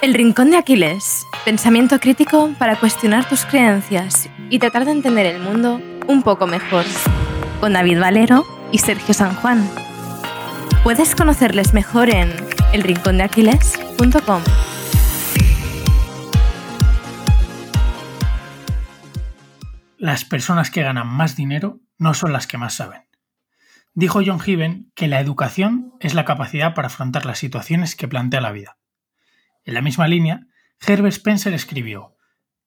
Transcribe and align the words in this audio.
El 0.00 0.14
Rincón 0.14 0.52
de 0.52 0.56
Aquiles. 0.56 1.26
Pensamiento 1.44 1.98
crítico 1.98 2.54
para 2.56 2.78
cuestionar 2.78 3.28
tus 3.28 3.44
creencias 3.44 4.30
y 4.48 4.60
tratar 4.60 4.84
de 4.84 4.92
entender 4.92 5.26
el 5.26 5.42
mundo 5.42 5.82
un 6.06 6.22
poco 6.22 6.46
mejor. 6.46 6.84
Con 7.58 7.72
David 7.72 7.98
Valero 7.98 8.46
y 8.70 8.78
Sergio 8.78 9.12
San 9.12 9.34
Juan. 9.34 9.68
Puedes 10.84 11.16
conocerles 11.16 11.74
mejor 11.74 12.10
en 12.10 12.32
elrincondeaquiles.com. 12.72 14.42
Las 19.96 20.24
personas 20.24 20.70
que 20.70 20.82
ganan 20.84 21.08
más 21.08 21.34
dinero 21.34 21.80
no 21.98 22.14
son 22.14 22.32
las 22.32 22.46
que 22.46 22.56
más 22.56 22.74
saben. 22.74 23.02
Dijo 23.94 24.20
John 24.24 24.38
Given 24.38 24.92
que 24.94 25.08
la 25.08 25.18
educación 25.18 25.92
es 25.98 26.14
la 26.14 26.24
capacidad 26.24 26.72
para 26.74 26.86
afrontar 26.86 27.26
las 27.26 27.40
situaciones 27.40 27.96
que 27.96 28.06
plantea 28.06 28.40
la 28.40 28.52
vida. 28.52 28.78
En 29.64 29.74
la 29.74 29.82
misma 29.82 30.08
línea, 30.08 30.46
Herbert 30.86 31.14
Spencer 31.14 31.52
escribió, 31.52 32.16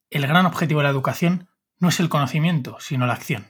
El 0.09 0.27
gran 0.27 0.45
objetivo 0.45 0.81
de 0.81 0.83
la 0.83 0.89
educación 0.89 1.49
no 1.79 1.89
es 1.89 1.99
el 1.99 2.09
conocimiento, 2.09 2.77
sino 2.79 3.07
la 3.07 3.13
acción. 3.13 3.47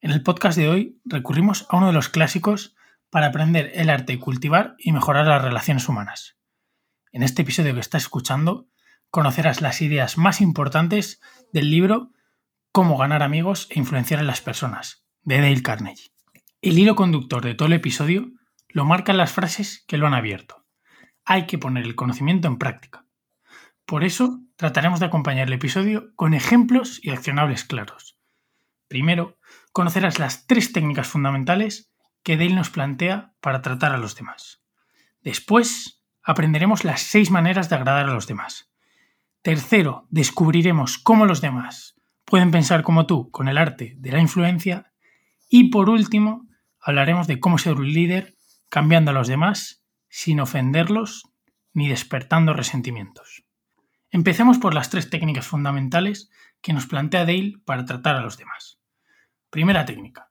En 0.00 0.10
el 0.10 0.22
podcast 0.22 0.58
de 0.58 0.68
hoy 0.68 1.00
recurrimos 1.04 1.66
a 1.70 1.76
uno 1.76 1.86
de 1.86 1.92
los 1.92 2.08
clásicos 2.08 2.74
para 3.10 3.28
aprender 3.28 3.70
el 3.74 3.88
arte 3.88 4.12
y 4.12 4.18
cultivar 4.18 4.74
y 4.78 4.92
mejorar 4.92 5.26
las 5.26 5.42
relaciones 5.42 5.88
humanas. 5.88 6.36
En 7.12 7.22
este 7.22 7.42
episodio 7.42 7.72
que 7.74 7.80
estás 7.80 8.02
escuchando, 8.02 8.68
conocerás 9.10 9.62
las 9.62 9.80
ideas 9.80 10.18
más 10.18 10.40
importantes 10.40 11.20
del 11.52 11.70
libro 11.70 12.12
Cómo 12.70 12.98
ganar 12.98 13.22
amigos 13.22 13.66
e 13.70 13.78
influenciar 13.78 14.20
en 14.20 14.26
las 14.26 14.42
personas, 14.42 15.06
de 15.22 15.40
Dale 15.40 15.62
Carnegie. 15.62 16.10
El 16.60 16.78
hilo 16.78 16.96
conductor 16.96 17.42
de 17.42 17.54
todo 17.54 17.66
el 17.66 17.74
episodio 17.74 18.32
lo 18.68 18.84
marcan 18.84 19.16
las 19.16 19.32
frases 19.32 19.84
que 19.88 19.96
lo 19.96 20.06
han 20.06 20.14
abierto 20.14 20.57
hay 21.30 21.44
que 21.44 21.58
poner 21.58 21.84
el 21.84 21.94
conocimiento 21.94 22.48
en 22.48 22.56
práctica. 22.56 23.04
Por 23.84 24.02
eso 24.02 24.40
trataremos 24.56 24.98
de 24.98 25.06
acompañar 25.06 25.48
el 25.48 25.52
episodio 25.52 26.10
con 26.16 26.32
ejemplos 26.32 27.00
y 27.02 27.10
accionables 27.10 27.64
claros. 27.64 28.18
Primero, 28.88 29.36
conocerás 29.72 30.18
las 30.18 30.46
tres 30.46 30.72
técnicas 30.72 31.06
fundamentales 31.06 31.92
que 32.22 32.38
Dale 32.38 32.54
nos 32.54 32.70
plantea 32.70 33.34
para 33.42 33.60
tratar 33.60 33.92
a 33.92 33.98
los 33.98 34.16
demás. 34.16 34.62
Después, 35.20 36.02
aprenderemos 36.22 36.84
las 36.84 37.02
seis 37.02 37.30
maneras 37.30 37.68
de 37.68 37.76
agradar 37.76 38.08
a 38.08 38.14
los 38.14 38.26
demás. 38.26 38.72
Tercero, 39.42 40.06
descubriremos 40.08 40.96
cómo 40.96 41.26
los 41.26 41.42
demás 41.42 42.00
pueden 42.24 42.50
pensar 42.50 42.82
como 42.82 43.04
tú 43.04 43.30
con 43.30 43.48
el 43.48 43.58
arte 43.58 43.96
de 43.98 44.12
la 44.12 44.20
influencia. 44.20 44.94
Y 45.50 45.68
por 45.68 45.90
último, 45.90 46.46
hablaremos 46.80 47.26
de 47.26 47.38
cómo 47.38 47.58
ser 47.58 47.74
un 47.74 47.92
líder 47.92 48.34
cambiando 48.70 49.10
a 49.10 49.14
los 49.14 49.28
demás 49.28 49.77
sin 50.08 50.40
ofenderlos 50.40 51.24
ni 51.72 51.88
despertando 51.88 52.52
resentimientos. 52.52 53.44
Empecemos 54.10 54.58
por 54.58 54.74
las 54.74 54.90
tres 54.90 55.10
técnicas 55.10 55.46
fundamentales 55.46 56.30
que 56.60 56.72
nos 56.72 56.86
plantea 56.86 57.24
Dale 57.24 57.54
para 57.64 57.84
tratar 57.84 58.16
a 58.16 58.20
los 58.20 58.38
demás. 58.38 58.80
Primera 59.50 59.84
técnica. 59.84 60.30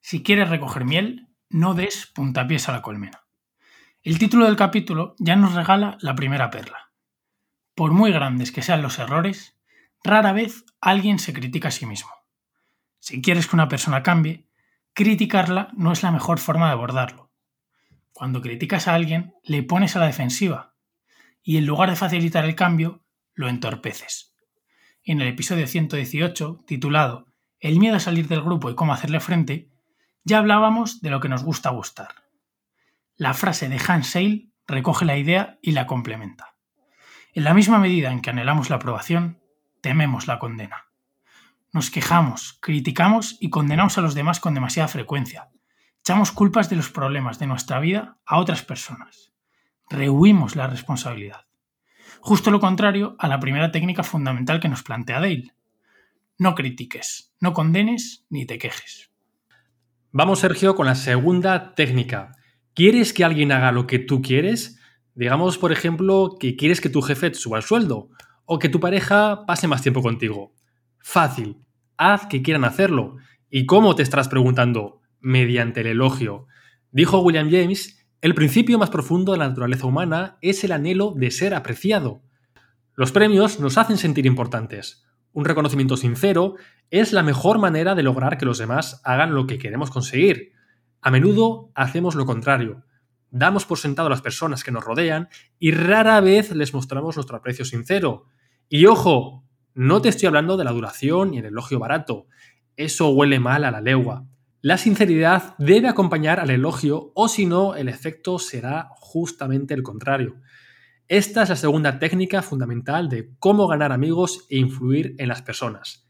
Si 0.00 0.22
quieres 0.22 0.48
recoger 0.48 0.84
miel, 0.84 1.28
no 1.48 1.74
des 1.74 2.06
puntapiés 2.06 2.68
a 2.68 2.72
la 2.72 2.82
colmena. 2.82 3.24
El 4.02 4.18
título 4.18 4.46
del 4.46 4.56
capítulo 4.56 5.14
ya 5.18 5.36
nos 5.36 5.54
regala 5.54 5.96
la 6.00 6.16
primera 6.16 6.50
perla. 6.50 6.90
Por 7.74 7.92
muy 7.92 8.10
grandes 8.10 8.50
que 8.50 8.62
sean 8.62 8.82
los 8.82 8.98
errores, 8.98 9.56
rara 10.02 10.32
vez 10.32 10.64
alguien 10.80 11.18
se 11.18 11.32
critica 11.32 11.68
a 11.68 11.70
sí 11.70 11.86
mismo. 11.86 12.10
Si 12.98 13.22
quieres 13.22 13.46
que 13.46 13.56
una 13.56 13.68
persona 13.68 14.02
cambie, 14.02 14.48
criticarla 14.92 15.68
no 15.74 15.92
es 15.92 16.02
la 16.02 16.10
mejor 16.10 16.40
forma 16.40 16.66
de 16.66 16.72
abordarlo. 16.72 17.21
Cuando 18.12 18.42
criticas 18.42 18.88
a 18.88 18.94
alguien, 18.94 19.34
le 19.42 19.62
pones 19.62 19.96
a 19.96 20.00
la 20.00 20.06
defensiva 20.06 20.74
y 21.42 21.56
en 21.56 21.66
lugar 21.66 21.90
de 21.90 21.96
facilitar 21.96 22.44
el 22.44 22.54
cambio, 22.54 23.04
lo 23.34 23.48
entorpeces. 23.48 24.34
En 25.02 25.20
el 25.20 25.28
episodio 25.28 25.66
118, 25.66 26.64
titulado 26.66 27.26
El 27.58 27.78
miedo 27.78 27.96
a 27.96 28.00
salir 28.00 28.28
del 28.28 28.42
grupo 28.42 28.70
y 28.70 28.74
cómo 28.74 28.92
hacerle 28.92 29.18
frente, 29.18 29.70
ya 30.24 30.38
hablábamos 30.38 31.00
de 31.00 31.10
lo 31.10 31.20
que 31.20 31.28
nos 31.28 31.42
gusta 31.42 31.70
gustar. 31.70 32.08
La 33.16 33.34
frase 33.34 33.68
de 33.68 33.80
Hans 33.86 34.08
Sale 34.08 34.50
recoge 34.66 35.04
la 35.04 35.16
idea 35.16 35.58
y 35.62 35.72
la 35.72 35.86
complementa. 35.86 36.54
En 37.34 37.44
la 37.44 37.54
misma 37.54 37.78
medida 37.78 38.12
en 38.12 38.20
que 38.20 38.30
anhelamos 38.30 38.70
la 38.70 38.76
aprobación, 38.76 39.40
tememos 39.80 40.26
la 40.28 40.38
condena. 40.38 40.86
Nos 41.72 41.90
quejamos, 41.90 42.58
criticamos 42.60 43.38
y 43.40 43.50
condenamos 43.50 43.96
a 43.98 44.02
los 44.02 44.14
demás 44.14 44.38
con 44.38 44.54
demasiada 44.54 44.88
frecuencia, 44.88 45.48
Echamos 46.04 46.32
culpas 46.32 46.68
de 46.68 46.74
los 46.74 46.90
problemas 46.90 47.38
de 47.38 47.46
nuestra 47.46 47.78
vida 47.78 48.18
a 48.26 48.40
otras 48.40 48.64
personas. 48.64 49.32
Rehuimos 49.88 50.56
la 50.56 50.66
responsabilidad. 50.66 51.46
Justo 52.20 52.50
lo 52.50 52.58
contrario 52.58 53.14
a 53.20 53.28
la 53.28 53.38
primera 53.38 53.70
técnica 53.70 54.02
fundamental 54.02 54.58
que 54.58 54.68
nos 54.68 54.82
plantea 54.82 55.20
Dale. 55.20 55.54
No 56.38 56.56
critiques, 56.56 57.32
no 57.38 57.52
condenes 57.52 58.26
ni 58.30 58.46
te 58.46 58.58
quejes. 58.58 59.12
Vamos, 60.10 60.40
Sergio, 60.40 60.74
con 60.74 60.86
la 60.86 60.96
segunda 60.96 61.72
técnica. 61.76 62.32
¿Quieres 62.74 63.12
que 63.12 63.24
alguien 63.24 63.52
haga 63.52 63.70
lo 63.70 63.86
que 63.86 64.00
tú 64.00 64.22
quieres? 64.22 64.80
Digamos, 65.14 65.56
por 65.56 65.70
ejemplo, 65.70 66.36
que 66.40 66.56
quieres 66.56 66.80
que 66.80 66.90
tu 66.90 67.00
jefe 67.00 67.30
te 67.30 67.38
suba 67.38 67.58
el 67.58 67.62
sueldo 67.62 68.08
o 68.44 68.58
que 68.58 68.68
tu 68.68 68.80
pareja 68.80 69.46
pase 69.46 69.68
más 69.68 69.82
tiempo 69.82 70.02
contigo. 70.02 70.52
Fácil. 70.98 71.62
Haz 71.96 72.26
que 72.26 72.42
quieran 72.42 72.64
hacerlo. 72.64 73.18
¿Y 73.48 73.66
cómo 73.66 73.94
te 73.94 74.02
estarás 74.02 74.26
preguntando? 74.26 75.01
Mediante 75.22 75.80
el 75.80 75.86
elogio. 75.86 76.46
Dijo 76.90 77.20
William 77.20 77.50
James, 77.50 78.06
el 78.20 78.34
principio 78.34 78.78
más 78.78 78.90
profundo 78.90 79.32
de 79.32 79.38
la 79.38 79.48
naturaleza 79.48 79.86
humana 79.86 80.36
es 80.42 80.62
el 80.64 80.72
anhelo 80.72 81.14
de 81.16 81.30
ser 81.30 81.54
apreciado. 81.54 82.22
Los 82.94 83.10
premios 83.10 83.58
nos 83.58 83.78
hacen 83.78 83.96
sentir 83.96 84.26
importantes. 84.26 85.04
Un 85.32 85.44
reconocimiento 85.46 85.96
sincero 85.96 86.56
es 86.90 87.12
la 87.12 87.22
mejor 87.22 87.58
manera 87.58 87.94
de 87.94 88.02
lograr 88.02 88.36
que 88.36 88.44
los 88.44 88.58
demás 88.58 89.00
hagan 89.04 89.34
lo 89.34 89.46
que 89.46 89.58
queremos 89.58 89.90
conseguir. 89.90 90.52
A 91.00 91.10
menudo 91.10 91.72
hacemos 91.74 92.14
lo 92.14 92.26
contrario. 92.26 92.84
Damos 93.30 93.64
por 93.64 93.78
sentado 93.78 94.08
a 94.08 94.10
las 94.10 94.20
personas 94.20 94.62
que 94.62 94.72
nos 94.72 94.84
rodean 94.84 95.28
y 95.58 95.70
rara 95.72 96.20
vez 96.20 96.54
les 96.54 96.74
mostramos 96.74 97.16
nuestro 97.16 97.38
aprecio 97.38 97.64
sincero. 97.64 98.26
Y 98.68 98.84
ojo, 98.84 99.44
no 99.74 100.02
te 100.02 100.10
estoy 100.10 100.26
hablando 100.26 100.58
de 100.58 100.64
la 100.64 100.72
duración 100.72 101.32
y 101.32 101.38
el 101.38 101.46
elogio 101.46 101.78
barato. 101.78 102.26
Eso 102.76 103.08
huele 103.10 103.40
mal 103.40 103.64
a 103.64 103.70
la 103.70 103.80
legua. 103.80 104.26
La 104.64 104.78
sinceridad 104.78 105.56
debe 105.58 105.88
acompañar 105.88 106.38
al 106.38 106.48
elogio 106.48 107.10
o 107.16 107.26
si 107.26 107.46
no, 107.46 107.74
el 107.74 107.88
efecto 107.88 108.38
será 108.38 108.90
justamente 109.00 109.74
el 109.74 109.82
contrario. 109.82 110.36
Esta 111.08 111.42
es 111.42 111.48
la 111.48 111.56
segunda 111.56 111.98
técnica 111.98 112.42
fundamental 112.42 113.08
de 113.08 113.34
cómo 113.40 113.66
ganar 113.66 113.90
amigos 113.90 114.46
e 114.48 114.58
influir 114.58 115.16
en 115.18 115.26
las 115.26 115.42
personas. 115.42 116.08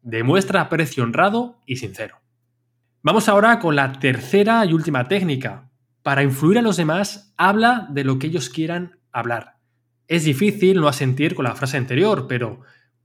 Demuestra 0.00 0.62
aprecio 0.62 1.04
honrado 1.04 1.60
y 1.64 1.76
sincero. 1.76 2.16
Vamos 3.04 3.28
ahora 3.28 3.60
con 3.60 3.76
la 3.76 3.92
tercera 3.92 4.66
y 4.66 4.72
última 4.72 5.06
técnica. 5.06 5.70
Para 6.02 6.24
influir 6.24 6.58
a 6.58 6.62
los 6.62 6.76
demás, 6.76 7.32
habla 7.36 7.86
de 7.92 8.02
lo 8.02 8.18
que 8.18 8.26
ellos 8.26 8.48
quieran 8.48 8.98
hablar. 9.12 9.58
Es 10.08 10.24
difícil 10.24 10.80
no 10.80 10.88
asentir 10.88 11.36
con 11.36 11.44
la 11.44 11.54
frase 11.54 11.76
anterior, 11.76 12.26
pero 12.28 12.62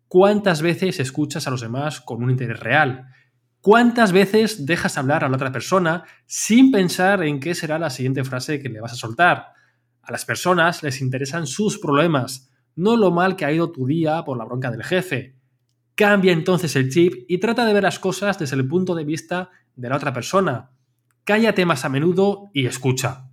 ¿cuántas 0.07 0.63
veces 0.63 0.99
escuchas 0.99 1.45
a 1.45 1.51
los 1.51 1.61
demás 1.61 2.01
con 2.01 2.23
un 2.23 2.31
interés 2.31 2.59
real? 2.59 3.11
¿Cuántas 3.67 4.13
veces 4.13 4.65
dejas 4.65 4.97
hablar 4.97 5.25
a 5.25 5.27
la 5.27 5.35
otra 5.35 5.51
persona 5.51 6.05
sin 6.25 6.71
pensar 6.71 7.21
en 7.23 7.41
qué 7.41 7.53
será 7.53 7.77
la 7.77 7.89
siguiente 7.89 8.23
frase 8.23 8.61
que 8.61 8.69
le 8.69 8.79
vas 8.79 8.93
a 8.93 8.95
soltar? 8.95 9.47
A 10.03 10.09
las 10.09 10.23
personas 10.23 10.83
les 10.83 11.01
interesan 11.01 11.45
sus 11.45 11.77
problemas, 11.77 12.49
no 12.77 12.95
lo 12.95 13.11
mal 13.11 13.35
que 13.35 13.43
ha 13.43 13.51
ido 13.51 13.73
tu 13.73 13.85
día 13.85 14.23
por 14.23 14.37
la 14.37 14.45
bronca 14.45 14.71
del 14.71 14.85
jefe. 14.85 15.35
Cambia 15.95 16.31
entonces 16.31 16.77
el 16.77 16.89
chip 16.89 17.25
y 17.27 17.39
trata 17.39 17.65
de 17.65 17.73
ver 17.73 17.83
las 17.83 17.99
cosas 17.99 18.39
desde 18.39 18.55
el 18.55 18.65
punto 18.69 18.95
de 18.95 19.03
vista 19.03 19.49
de 19.75 19.89
la 19.89 19.97
otra 19.97 20.13
persona. 20.13 20.71
Cállate 21.25 21.65
más 21.65 21.83
a 21.83 21.89
menudo 21.89 22.49
y 22.53 22.67
escucha. 22.67 23.27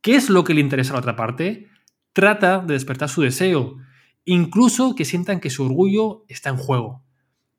¿Qué 0.00 0.16
es 0.16 0.28
lo 0.28 0.42
que 0.42 0.54
le 0.54 0.60
interesa 0.60 0.90
a 0.90 0.94
la 0.94 1.02
otra 1.02 1.14
parte? 1.14 1.68
Trata 2.12 2.58
de 2.58 2.74
despertar 2.74 3.08
su 3.08 3.22
deseo, 3.22 3.76
incluso 4.24 4.96
que 4.96 5.04
sientan 5.04 5.38
que 5.38 5.50
su 5.50 5.64
orgullo 5.64 6.24
está 6.26 6.50
en 6.50 6.56
juego. 6.56 7.04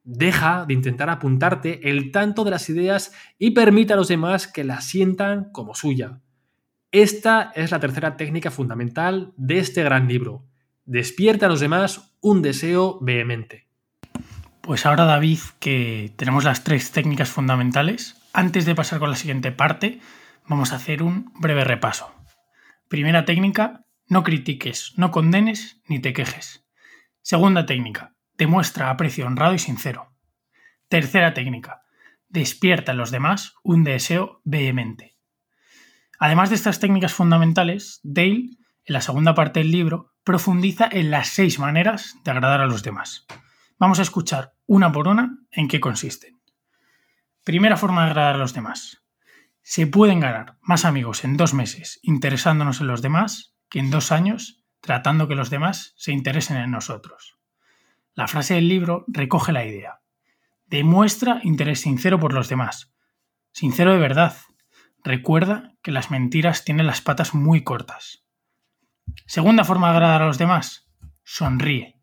Deja 0.04 0.66
de 0.66 0.74
intentar 0.74 1.10
apuntarte 1.10 1.90
el 1.90 2.12
tanto 2.12 2.44
de 2.44 2.52
las 2.52 2.70
ideas 2.70 3.14
y 3.40 3.52
permite 3.52 3.94
a 3.94 3.96
los 3.96 4.10
demás 4.10 4.48
que 4.48 4.64
las 4.64 4.86
sientan 4.86 5.52
como 5.52 5.76
suya. 5.76 6.20
Esta 6.92 7.52
es 7.56 7.72
la 7.72 7.80
tercera 7.80 8.18
técnica 8.18 8.52
fundamental 8.52 9.34
de 9.38 9.60
este 9.60 9.82
gran 9.84 10.08
libro. 10.08 10.46
Despierta 10.86 11.46
a 11.46 11.50
los 11.50 11.60
demás 11.60 12.14
un 12.22 12.42
deseo 12.42 13.00
vehemente. 13.02 13.68
Pues 14.62 14.86
ahora 14.86 15.06
David, 15.06 15.40
que 15.60 16.14
tenemos 16.16 16.44
las 16.44 16.64
tres 16.64 16.92
técnicas 16.92 17.30
fundamentales, 17.30 18.22
antes 18.32 18.66
de 18.66 18.76
pasar 18.76 19.00
con 19.00 19.10
la 19.10 19.16
siguiente 19.16 19.52
parte, 19.52 20.00
vamos 20.48 20.72
a 20.72 20.76
hacer 20.76 21.04
un 21.04 21.32
breve 21.40 21.64
repaso. 21.64 22.14
Primera 22.90 23.26
técnica, 23.26 23.86
no 24.08 24.24
critiques, 24.24 24.94
no 24.98 25.12
condenes 25.12 25.82
ni 25.88 26.00
te 26.00 26.14
quejes. 26.14 26.66
Segunda 27.22 27.66
técnica, 27.66 28.13
demuestra 28.38 28.90
aprecio 28.90 29.26
honrado 29.26 29.54
y 29.54 29.60
sincero. 29.60 30.14
Tercera 30.88 31.34
técnica. 31.34 31.84
Despierta 32.30 32.92
en 32.92 32.98
los 32.98 33.12
demás 33.12 33.56
un 33.64 33.84
deseo 33.84 34.42
vehemente. 34.44 35.18
Además 36.20 36.50
de 36.50 36.56
estas 36.56 36.80
técnicas 36.80 37.14
fundamentales, 37.14 38.00
Dale 38.04 38.50
En 38.86 38.94
la 38.94 39.02
segunda 39.02 39.34
parte 39.36 39.60
del 39.60 39.72
libro 39.72 40.14
profundiza 40.24 40.88
en 40.92 41.12
las 41.12 41.28
seis 41.28 41.60
maneras 41.60 42.16
de 42.24 42.32
agradar 42.32 42.62
a 42.62 42.66
los 42.66 42.84
demás. 42.84 43.26
Vamos 43.78 44.00
a 44.00 44.04
escuchar 44.04 44.54
una 44.66 44.92
por 44.92 45.08
una 45.08 45.38
en 45.52 45.68
qué 45.68 45.80
consisten. 45.80 46.40
Primera 47.44 47.76
forma 47.76 48.04
de 48.04 48.12
agradar 48.12 48.36
a 48.36 48.40
los 48.40 48.54
demás. 48.54 49.04
Se 49.62 49.88
pueden 49.88 50.20
ganar 50.20 50.58
más 50.62 50.86
amigos 50.86 51.24
en 51.24 51.38
dos 51.38 51.54
meses 51.54 52.00
interesándonos 52.04 52.82
en 52.82 52.88
los 52.88 53.02
demás 53.02 53.56
que 53.70 53.80
en 53.80 53.92
dos 53.92 54.12
años 54.12 54.64
tratando 54.80 55.28
que 55.28 55.36
los 55.36 55.50
demás 55.50 55.94
se 55.98 56.12
interesen 56.12 56.58
en 56.58 56.72
nosotros. 56.72 57.38
La 58.16 58.28
frase 58.28 58.56
del 58.56 58.68
libro 58.68 59.06
recoge 59.08 59.52
la 59.52 59.66
idea. 59.66 60.02
Demuestra 60.66 61.40
interés 61.44 61.82
sincero 61.82 62.20
por 62.20 62.34
los 62.34 62.48
demás. 62.48 62.94
Sincero 63.52 63.92
de 63.92 64.00
verdad. 64.00 64.38
Recuerda 65.04 65.74
que 65.82 65.92
las 65.92 66.12
mentiras 66.12 66.64
tienen 66.64 66.88
las 66.88 67.02
patas 67.02 67.34
muy 67.34 67.64
cortas. 67.64 68.26
Segunda 69.26 69.64
forma 69.64 69.90
de 69.90 69.94
agradar 69.96 70.22
a 70.22 70.28
los 70.28 70.38
demás. 70.38 70.90
Sonríe. 71.24 72.00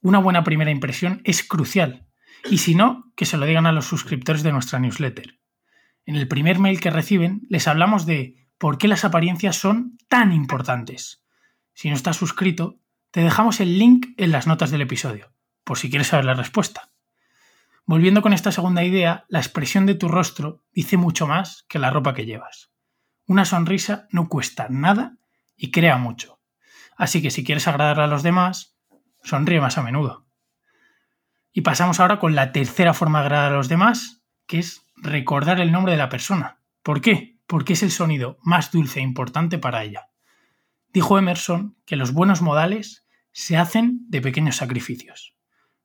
Una 0.00 0.18
buena 0.18 0.44
primera 0.44 0.70
impresión 0.70 1.20
es 1.24 1.42
crucial. 1.42 2.06
Y 2.50 2.58
si 2.58 2.74
no, 2.74 3.12
que 3.16 3.26
se 3.26 3.36
lo 3.36 3.46
digan 3.46 3.66
a 3.66 3.72
los 3.72 3.86
suscriptores 3.86 4.42
de 4.42 4.52
nuestra 4.52 4.78
newsletter. 4.78 5.40
En 6.06 6.16
el 6.16 6.28
primer 6.28 6.58
mail 6.58 6.80
que 6.80 6.90
reciben 6.90 7.42
les 7.48 7.68
hablamos 7.68 8.06
de 8.06 8.48
por 8.58 8.78
qué 8.78 8.88
las 8.88 9.04
apariencias 9.04 9.56
son 9.56 9.96
tan 10.08 10.32
importantes. 10.32 11.24
Si 11.72 11.88
no 11.88 11.94
estás 11.94 12.16
suscrito, 12.16 12.79
te 13.10 13.22
dejamos 13.22 13.60
el 13.60 13.78
link 13.78 14.06
en 14.16 14.30
las 14.30 14.46
notas 14.46 14.70
del 14.70 14.82
episodio, 14.82 15.32
por 15.64 15.78
si 15.78 15.90
quieres 15.90 16.08
saber 16.08 16.24
la 16.24 16.34
respuesta. 16.34 16.90
Volviendo 17.84 18.22
con 18.22 18.32
esta 18.32 18.52
segunda 18.52 18.84
idea, 18.84 19.24
la 19.28 19.40
expresión 19.40 19.84
de 19.86 19.94
tu 19.94 20.08
rostro 20.08 20.62
dice 20.72 20.96
mucho 20.96 21.26
más 21.26 21.64
que 21.68 21.80
la 21.80 21.90
ropa 21.90 22.14
que 22.14 22.26
llevas. 22.26 22.70
Una 23.26 23.44
sonrisa 23.44 24.06
no 24.10 24.28
cuesta 24.28 24.68
nada 24.70 25.16
y 25.56 25.70
crea 25.70 25.96
mucho. 25.96 26.40
Así 26.96 27.20
que 27.20 27.30
si 27.30 27.42
quieres 27.42 27.66
agradar 27.66 28.00
a 28.00 28.06
los 28.06 28.22
demás, 28.22 28.76
sonríe 29.24 29.60
más 29.60 29.76
a 29.76 29.82
menudo. 29.82 30.26
Y 31.52 31.62
pasamos 31.62 31.98
ahora 31.98 32.20
con 32.20 32.36
la 32.36 32.52
tercera 32.52 32.94
forma 32.94 33.20
de 33.20 33.26
agradar 33.26 33.52
a 33.52 33.56
los 33.56 33.68
demás, 33.68 34.22
que 34.46 34.60
es 34.60 34.86
recordar 34.96 35.60
el 35.60 35.72
nombre 35.72 35.92
de 35.92 35.98
la 35.98 36.08
persona. 36.08 36.60
¿Por 36.82 37.00
qué? 37.00 37.40
Porque 37.46 37.72
es 37.72 37.82
el 37.82 37.90
sonido 37.90 38.38
más 38.42 38.70
dulce 38.70 39.00
e 39.00 39.02
importante 39.02 39.58
para 39.58 39.82
ella. 39.82 40.09
Dijo 40.92 41.18
Emerson 41.18 41.76
que 41.86 41.96
los 41.96 42.12
buenos 42.12 42.42
modales 42.42 43.06
se 43.32 43.56
hacen 43.56 44.00
de 44.08 44.20
pequeños 44.20 44.56
sacrificios. 44.56 45.36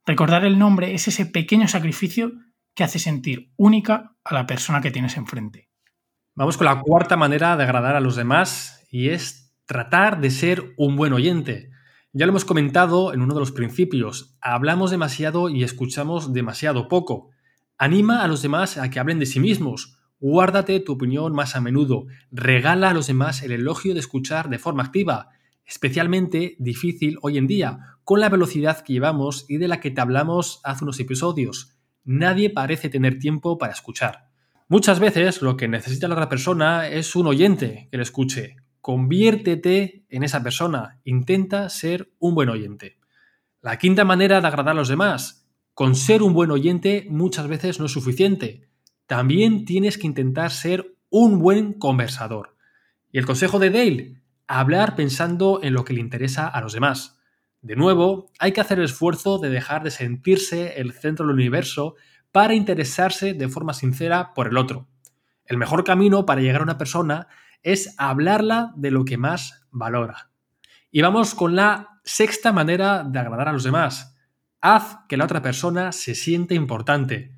Recordar 0.06 0.46
el 0.46 0.58
nombre 0.58 0.94
es 0.94 1.08
ese 1.08 1.26
pequeño 1.26 1.68
sacrificio 1.68 2.32
que 2.74 2.84
hace 2.84 3.00
sentir 3.00 3.52
única 3.56 4.16
a 4.24 4.34
la 4.34 4.48
persona 4.48 4.82
que 4.82 4.92
tienes 4.92 5.18
enfrente. 5.18 5.70
Vamos 6.34 6.58
con 6.58 6.66
la 6.66 6.82
cuarta 6.82 7.18
manera 7.18 7.56
de 7.56 7.64
agradar 7.64 7.96
a 7.96 8.02
los 8.02 8.16
demás 8.16 8.86
y 8.92 9.10
es 9.10 9.56
tratar 9.66 10.20
de 10.20 10.30
ser 10.30 10.74
un 10.78 10.96
buen 10.96 11.14
oyente. 11.14 11.70
Ya 12.12 12.26
lo 12.26 12.32
hemos 12.32 12.46
comentado 12.46 13.14
en 13.14 13.22
uno 13.22 13.34
de 13.34 13.40
los 13.40 13.52
principios, 13.52 14.38
hablamos 14.42 14.92
demasiado 14.92 15.50
y 15.50 15.64
escuchamos 15.64 16.34
demasiado 16.34 16.88
poco. 16.88 17.30
Anima 17.78 18.24
a 18.24 18.28
los 18.28 18.42
demás 18.42 18.78
a 18.78 18.90
que 18.90 19.00
hablen 19.00 19.20
de 19.20 19.26
sí 19.26 19.40
mismos. 19.40 19.95
Guárdate 20.20 20.80
tu 20.80 20.94
opinión 20.94 21.34
más 21.34 21.56
a 21.56 21.62
menudo. 21.62 22.06
Regala 22.32 22.90
a 22.90 22.94
los 22.94 23.08
demás 23.08 23.44
el 23.44 23.52
elogio 23.52 23.94
de 23.94 24.00
escuchar 24.00 24.50
de 24.50 24.60
forma 24.60 24.84
activa. 24.84 25.30
Especialmente 25.66 26.56
difícil 26.60 27.18
hoy 27.22 27.38
en 27.38 27.48
día, 27.48 27.98
con 28.04 28.20
la 28.20 28.30
velocidad 28.30 28.82
que 28.82 28.94
llevamos 28.94 29.46
y 29.50 29.58
de 29.58 29.68
la 29.68 29.80
que 29.80 29.92
te 29.92 30.02
hablamos 30.02 30.62
hace 30.64 30.84
unos 30.84 31.00
episodios. 31.00 31.76
Nadie 32.04 32.50
parece 32.50 32.90
tener 32.90 33.20
tiempo 33.20 33.58
para 33.58 33.74
escuchar. 33.74 34.30
Muchas 34.68 35.00
veces 35.00 35.42
lo 35.42 35.58
que 35.58 35.68
necesita 35.68 36.08
la 36.08 36.16
otra 36.16 36.30
persona 36.30 36.88
es 36.88 37.16
un 37.16 37.28
oyente 37.28 37.88
que 37.92 37.98
le 37.98 38.04
escuche. 38.04 38.56
Conviértete 38.82 40.06
en 40.10 40.24
esa 40.24 40.42
persona. 40.42 41.00
Intenta 41.04 41.70
ser 41.70 42.12
un 42.20 42.36
buen 42.36 42.50
oyente. 42.50 43.00
La 43.62 43.78
quinta 43.78 44.06
manera 44.06 44.40
de 44.42 44.48
agradar 44.48 44.74
a 44.74 44.76
los 44.76 44.88
demás 44.88 45.46
con 45.74 45.96
ser 45.96 46.24
un 46.24 46.34
buen 46.34 46.52
oyente 46.52 47.06
muchas 47.10 47.48
veces 47.48 47.80
no 47.80 47.88
es 47.88 47.92
suficiente. 47.92 48.65
También 49.08 49.66
tienes 49.66 49.98
que 49.98 50.08
intentar 50.08 50.52
ser 50.52 50.96
un 51.10 51.40
buen 51.40 51.74
conversador. 51.74 52.56
Y 53.12 53.20
el 53.20 53.26
consejo 53.26 53.60
de 53.60 53.70
Dale, 53.70 54.22
hablar 54.48 54.96
pensando 54.96 55.60
en 55.64 55.74
lo 55.74 55.86
que 55.86 55.94
le 55.94 56.02
interesa 56.02 56.48
a 56.48 56.62
los 56.62 56.74
demás. 56.74 57.20
De 57.62 57.76
nuevo, 57.76 58.32
hay 58.40 58.52
que 58.52 58.62
hacer 58.62 58.80
el 58.80 58.86
esfuerzo 58.86 59.38
de 59.40 59.50
dejar 59.50 59.84
de 59.84 59.92
sentirse 59.92 60.80
el 60.80 60.94
centro 60.94 61.26
del 61.26 61.36
universo 61.36 61.96
para 62.32 62.54
interesarse 62.54 63.34
de 63.34 63.50
forma 63.50 63.74
sincera 63.74 64.34
por 64.34 64.48
el 64.48 64.58
otro. 64.58 64.88
El 65.46 65.58
mejor 65.58 65.84
camino 65.84 66.26
para 66.26 66.42
llegar 66.42 66.62
a 66.62 66.66
una 66.66 66.78
persona 66.78 67.28
es 67.64 67.96
hablarla 67.98 68.74
de 68.76 68.92
lo 68.92 69.06
que 69.06 69.18
más 69.18 69.66
valora. 69.72 70.30
Y 70.92 71.02
vamos 71.02 71.34
con 71.34 71.56
la 71.56 72.00
sexta 72.04 72.52
manera 72.52 73.04
de 73.04 73.20
agradar 73.20 73.50
a 73.50 73.54
los 73.54 73.64
demás, 73.64 74.16
haz 74.62 75.00
que 75.08 75.18
la 75.18 75.26
otra 75.26 75.42
persona 75.42 75.92
se 75.92 76.16
siente 76.16 76.56
importante 76.56 77.35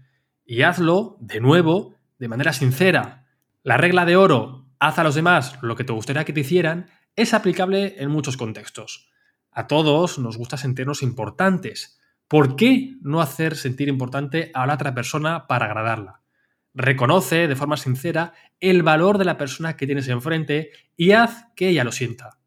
y 0.48 0.62
hazlo, 0.64 1.18
de 1.20 1.42
nuevo, 1.42 1.94
de 2.18 2.30
manera 2.30 2.54
sincera. 2.54 3.26
La 3.64 3.78
regla 3.78 4.06
de 4.06 4.16
oro, 4.16 4.66
haz 4.80 4.98
a 4.98 5.04
los 5.04 5.14
demás 5.14 5.60
lo 5.62 5.76
que 5.76 5.84
te 5.84 5.92
gustaría 5.92 6.24
que 6.24 6.34
te 6.34 6.40
hicieran, 6.40 6.90
es 7.18 7.34
aplicable 7.34 7.96
en 8.02 8.10
muchos 8.10 8.38
contextos. 8.38 9.12
A 9.52 9.68
todos 9.68 10.18
nos 10.18 10.38
gusta 10.38 10.56
sentirnos 10.56 11.04
importantes. 11.04 12.00
¿Por 12.30 12.56
qué 12.56 12.96
no 13.02 13.22
hacer 13.22 13.58
sentir 13.58 13.90
importante 13.90 14.52
a 14.54 14.66
la 14.66 14.76
otra 14.76 14.96
persona 14.96 15.48
para 15.48 15.66
agradarla? 15.66 16.22
Reconoce 16.74 17.48
de 17.48 17.56
forma 17.56 17.76
sincera 17.76 18.34
el 18.60 18.84
valor 18.84 19.18
de 19.18 19.26
la 19.26 19.38
persona 19.38 19.76
que 19.76 19.86
tienes 19.86 20.08
enfrente 20.08 20.72
y 20.96 21.12
haz 21.12 21.48
que 21.56 21.70
ella 21.70 21.84
lo 21.84 21.92
sienta. 21.92 22.38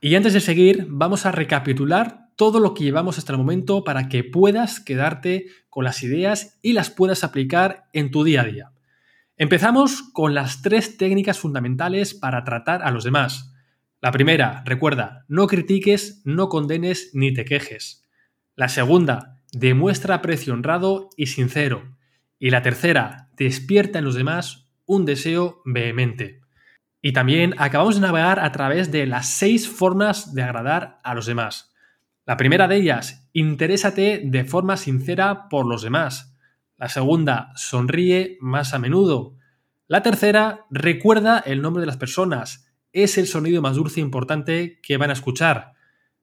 Y 0.00 0.14
antes 0.14 0.32
de 0.32 0.40
seguir, 0.40 0.86
vamos 0.88 1.26
a 1.26 1.32
recapitular 1.32 2.23
todo 2.36 2.60
lo 2.60 2.74
que 2.74 2.84
llevamos 2.84 3.18
hasta 3.18 3.32
el 3.32 3.38
momento 3.38 3.84
para 3.84 4.08
que 4.08 4.24
puedas 4.24 4.80
quedarte 4.80 5.46
con 5.68 5.84
las 5.84 6.02
ideas 6.02 6.58
y 6.62 6.72
las 6.72 6.90
puedas 6.90 7.24
aplicar 7.24 7.84
en 7.92 8.10
tu 8.10 8.24
día 8.24 8.42
a 8.42 8.44
día. 8.44 8.72
Empezamos 9.36 10.02
con 10.12 10.34
las 10.34 10.62
tres 10.62 10.96
técnicas 10.96 11.38
fundamentales 11.38 12.14
para 12.14 12.44
tratar 12.44 12.82
a 12.82 12.90
los 12.90 13.04
demás. 13.04 13.52
La 14.00 14.12
primera, 14.12 14.62
recuerda, 14.64 15.24
no 15.28 15.46
critiques, 15.46 16.22
no 16.24 16.48
condenes 16.48 17.10
ni 17.14 17.32
te 17.32 17.44
quejes. 17.44 18.04
La 18.54 18.68
segunda, 18.68 19.42
demuestra 19.52 20.16
aprecio 20.16 20.52
honrado 20.52 21.10
y 21.16 21.26
sincero. 21.26 21.96
Y 22.38 22.50
la 22.50 22.62
tercera, 22.62 23.30
despierta 23.36 23.98
en 23.98 24.04
los 24.04 24.14
demás 24.14 24.68
un 24.86 25.04
deseo 25.04 25.62
vehemente. 25.64 26.40
Y 27.02 27.12
también 27.12 27.54
acabamos 27.58 27.96
de 27.96 28.02
navegar 28.02 28.40
a 28.40 28.52
través 28.52 28.92
de 28.92 29.06
las 29.06 29.28
seis 29.28 29.68
formas 29.68 30.34
de 30.34 30.42
agradar 30.42 31.00
a 31.02 31.14
los 31.14 31.26
demás. 31.26 31.73
La 32.26 32.38
primera 32.38 32.68
de 32.68 32.76
ellas, 32.76 33.28
interésate 33.34 34.22
de 34.24 34.44
forma 34.44 34.78
sincera 34.78 35.48
por 35.50 35.66
los 35.66 35.82
demás. 35.82 36.34
La 36.78 36.88
segunda, 36.88 37.52
sonríe 37.54 38.38
más 38.40 38.72
a 38.72 38.78
menudo. 38.78 39.36
La 39.88 40.02
tercera, 40.02 40.64
recuerda 40.70 41.38
el 41.38 41.60
nombre 41.60 41.82
de 41.82 41.86
las 41.86 41.98
personas. 41.98 42.72
Es 42.92 43.18
el 43.18 43.26
sonido 43.26 43.60
más 43.60 43.76
dulce 43.76 44.00
e 44.00 44.02
importante 44.02 44.80
que 44.82 44.96
van 44.96 45.10
a 45.10 45.12
escuchar. 45.12 45.74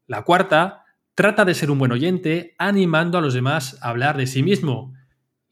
La 0.07 0.23
cuarta, 0.23 0.85
trata 1.13 1.45
de 1.45 1.53
ser 1.53 1.69
un 1.69 1.77
buen 1.77 1.91
oyente, 1.91 2.55
animando 2.57 3.19
a 3.19 3.21
los 3.21 3.35
demás 3.35 3.77
a 3.83 3.89
hablar 3.89 4.17
de 4.17 4.25
sí 4.25 4.41
mismo. 4.41 4.95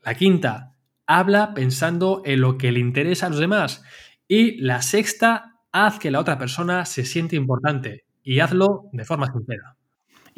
La 0.03 0.15
quinta, 0.15 0.73
habla 1.05 1.53
pensando 1.53 2.23
en 2.25 2.41
lo 2.41 2.57
que 2.57 2.71
le 2.71 2.79
interesa 2.79 3.27
a 3.27 3.29
los 3.29 3.39
demás. 3.39 3.83
Y 4.27 4.59
la 4.61 4.81
sexta, 4.81 5.59
haz 5.71 5.99
que 5.99 6.09
la 6.09 6.19
otra 6.19 6.39
persona 6.39 6.85
se 6.85 7.05
siente 7.05 7.35
importante 7.35 8.05
y 8.23 8.39
hazlo 8.39 8.89
de 8.91 9.05
forma 9.05 9.31
sincera. 9.31 9.78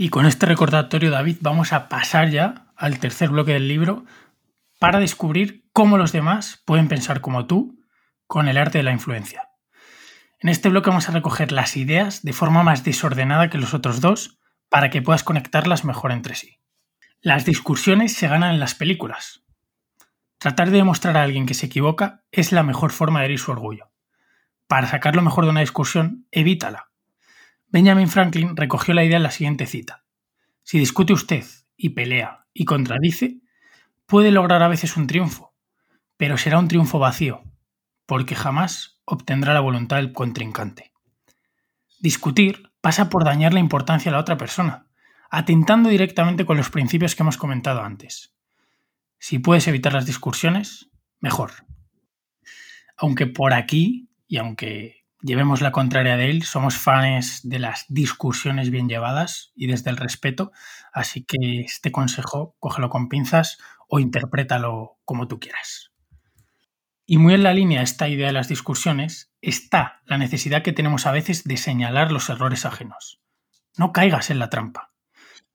Y 0.01 0.09
con 0.09 0.25
este 0.25 0.47
recordatorio, 0.47 1.11
David, 1.11 1.37
vamos 1.41 1.73
a 1.73 1.87
pasar 1.87 2.31
ya 2.31 2.65
al 2.75 2.97
tercer 2.97 3.29
bloque 3.29 3.53
del 3.53 3.67
libro 3.67 4.03
para 4.79 4.99
descubrir 4.99 5.69
cómo 5.73 5.99
los 5.99 6.11
demás 6.11 6.59
pueden 6.65 6.87
pensar 6.87 7.21
como 7.21 7.45
tú 7.45 7.85
con 8.25 8.47
el 8.47 8.57
arte 8.57 8.79
de 8.79 8.83
la 8.83 8.93
influencia. 8.93 9.49
En 10.39 10.49
este 10.49 10.69
bloque 10.69 10.89
vamos 10.89 11.07
a 11.07 11.11
recoger 11.11 11.51
las 11.51 11.77
ideas 11.77 12.23
de 12.23 12.33
forma 12.33 12.63
más 12.63 12.83
desordenada 12.83 13.51
que 13.51 13.59
los 13.59 13.75
otros 13.75 14.01
dos 14.01 14.39
para 14.69 14.89
que 14.89 15.03
puedas 15.03 15.23
conectarlas 15.23 15.85
mejor 15.85 16.11
entre 16.11 16.33
sí. 16.33 16.57
Las 17.21 17.45
discusiones 17.45 18.11
se 18.11 18.27
ganan 18.27 18.55
en 18.55 18.59
las 18.59 18.73
películas. 18.73 19.43
Tratar 20.39 20.71
de 20.71 20.77
demostrar 20.77 21.15
a 21.15 21.21
alguien 21.21 21.45
que 21.45 21.53
se 21.53 21.67
equivoca 21.67 22.23
es 22.31 22.51
la 22.51 22.63
mejor 22.63 22.91
forma 22.91 23.19
de 23.19 23.25
herir 23.25 23.39
su 23.39 23.51
orgullo. 23.51 23.91
Para 24.65 24.87
sacar 24.87 25.15
lo 25.15 25.21
mejor 25.21 25.43
de 25.43 25.51
una 25.51 25.59
discusión, 25.59 26.25
evítala. 26.31 26.90
Benjamin 27.71 28.09
Franklin 28.09 28.57
recogió 28.57 28.93
la 28.93 29.05
idea 29.05 29.15
en 29.15 29.23
la 29.23 29.31
siguiente 29.31 29.65
cita. 29.65 30.03
Si 30.61 30.77
discute 30.77 31.13
usted 31.13 31.45
y 31.77 31.89
pelea 31.89 32.45
y 32.53 32.65
contradice, 32.65 33.39
puede 34.05 34.31
lograr 34.31 34.61
a 34.61 34.67
veces 34.67 34.97
un 34.97 35.07
triunfo, 35.07 35.55
pero 36.17 36.37
será 36.37 36.59
un 36.59 36.67
triunfo 36.67 36.99
vacío, 36.99 37.43
porque 38.05 38.35
jamás 38.35 38.99
obtendrá 39.05 39.53
la 39.53 39.61
voluntad 39.61 39.97
del 39.97 40.11
contrincante. 40.11 40.91
Discutir 41.99 42.73
pasa 42.81 43.09
por 43.09 43.23
dañar 43.23 43.53
la 43.53 43.61
importancia 43.61 44.09
a 44.09 44.13
la 44.13 44.19
otra 44.19 44.35
persona, 44.35 44.87
atentando 45.29 45.87
directamente 45.87 46.45
con 46.45 46.57
los 46.57 46.69
principios 46.69 47.15
que 47.15 47.23
hemos 47.23 47.37
comentado 47.37 47.81
antes. 47.83 48.35
Si 49.17 49.39
puedes 49.39 49.65
evitar 49.69 49.93
las 49.93 50.05
discusiones, 50.05 50.89
mejor. 51.21 51.51
Aunque 52.97 53.27
por 53.27 53.53
aquí, 53.53 54.09
y 54.27 54.37
aunque 54.37 55.00
llevemos 55.21 55.61
la 55.61 55.71
contraria 55.71 56.17
de 56.17 56.29
él, 56.29 56.43
somos 56.43 56.77
fans 56.77 57.41
de 57.43 57.59
las 57.59 57.85
discusiones 57.87 58.69
bien 58.69 58.89
llevadas 58.89 59.51
y 59.55 59.67
desde 59.67 59.89
el 59.89 59.97
respeto, 59.97 60.51
así 60.91 61.23
que 61.23 61.61
este 61.61 61.91
consejo 61.91 62.55
cógelo 62.59 62.89
con 62.89 63.09
pinzas 63.09 63.57
o 63.87 63.99
interprétalo 63.99 64.99
como 65.05 65.27
tú 65.27 65.39
quieras. 65.39 65.91
Y 67.05 67.17
muy 67.17 67.33
en 67.33 67.43
la 67.43 67.53
línea 67.53 67.81
esta 67.81 68.07
idea 68.07 68.27
de 68.27 68.33
las 68.33 68.47
discusiones 68.47 69.31
está 69.41 70.01
la 70.05 70.17
necesidad 70.17 70.63
que 70.63 70.73
tenemos 70.73 71.05
a 71.05 71.11
veces 71.11 71.43
de 71.43 71.57
señalar 71.57 72.11
los 72.11 72.29
errores 72.29 72.65
ajenos. 72.65 73.21
No 73.77 73.91
caigas 73.91 74.29
en 74.29 74.39
la 74.39 74.49
trampa. 74.49 74.93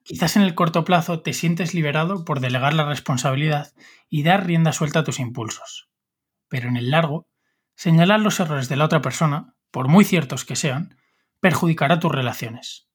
Quizás 0.02 0.37
en 0.37 0.42
el 0.42 0.54
corto 0.54 0.85
plazo 0.85 1.23
te 1.23 1.32
sientes 1.32 1.75
liberado 1.75 2.25
por 2.25 2.40
delegar 2.40 2.75
la 2.75 2.85
responsabilidad 2.85 3.73
y 4.08 4.23
dar 4.23 4.46
rienda 4.46 4.73
suelta 4.73 5.00
a 5.00 5.04
tus 5.04 5.18
impulsos. 5.18 5.88
Pero 6.49 6.68
en 6.68 6.76
el 6.76 6.90
largo, 6.90 7.28
señalar 7.75 8.20
los 8.20 8.38
errores 8.38 8.68
de 8.68 8.76
la 8.76 8.85
otra 8.85 9.02
persona 9.02 9.55
por 9.76 9.88
muy 9.88 10.06
ciertos 10.06 10.47
que 10.47 10.56
sean, 10.56 10.97
perjudicará 11.38 12.00
tus 12.00 12.11
relaciones. 12.11 12.88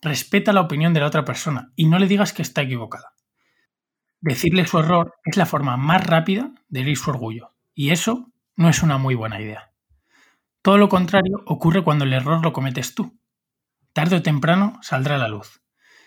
Respeta 0.00 0.54
la 0.54 0.62
opinión 0.62 0.94
de 0.94 1.00
la 1.00 1.06
otra 1.06 1.26
persona 1.26 1.70
y 1.76 1.84
no 1.84 1.98
le 1.98 2.06
digas 2.06 2.32
que 2.32 2.40
está 2.40 2.62
equivocada. 2.62 3.12
Decirle 4.22 4.66
su 4.66 4.78
error 4.78 5.16
es 5.26 5.36
la 5.36 5.44
forma 5.44 5.76
más 5.76 6.02
rápida 6.02 6.54
de 6.70 6.80
herir 6.80 6.96
su 6.96 7.10
orgullo, 7.10 7.52
y 7.74 7.90
eso 7.90 8.32
no 8.56 8.70
es 8.70 8.82
una 8.82 8.96
muy 8.96 9.14
buena 9.14 9.38
idea. 9.38 9.72
Todo 10.62 10.78
lo 10.78 10.88
contrario 10.88 11.42
ocurre 11.44 11.84
cuando 11.84 12.06
el 12.06 12.14
error 12.14 12.42
lo 12.42 12.54
cometes 12.54 12.94
tú. 12.94 13.20
Tarde 13.92 14.16
o 14.16 14.22
temprano 14.22 14.78
saldrá 14.80 15.16
a 15.16 15.18
la 15.18 15.28
luz. 15.28 15.60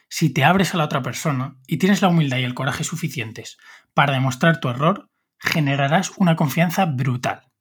Si 0.09 0.33
te 0.33 0.43
abres 0.43 0.73
a 0.73 0.77
la 0.77 0.85
otra 0.85 1.03
persona 1.03 1.57
y 1.67 1.77
tienes 1.77 2.01
la 2.01 2.07
humildad 2.07 2.39
y 2.39 2.43
el 2.43 2.55
coraje 2.55 2.83
suficientes 2.83 3.59
para 3.93 4.13
demostrar 4.13 4.61
tu 4.61 4.69
error, 4.69 5.11
generarás 5.37 6.13
una 6.17 6.35
confianza 6.35 6.87
brutal. 6.87 7.51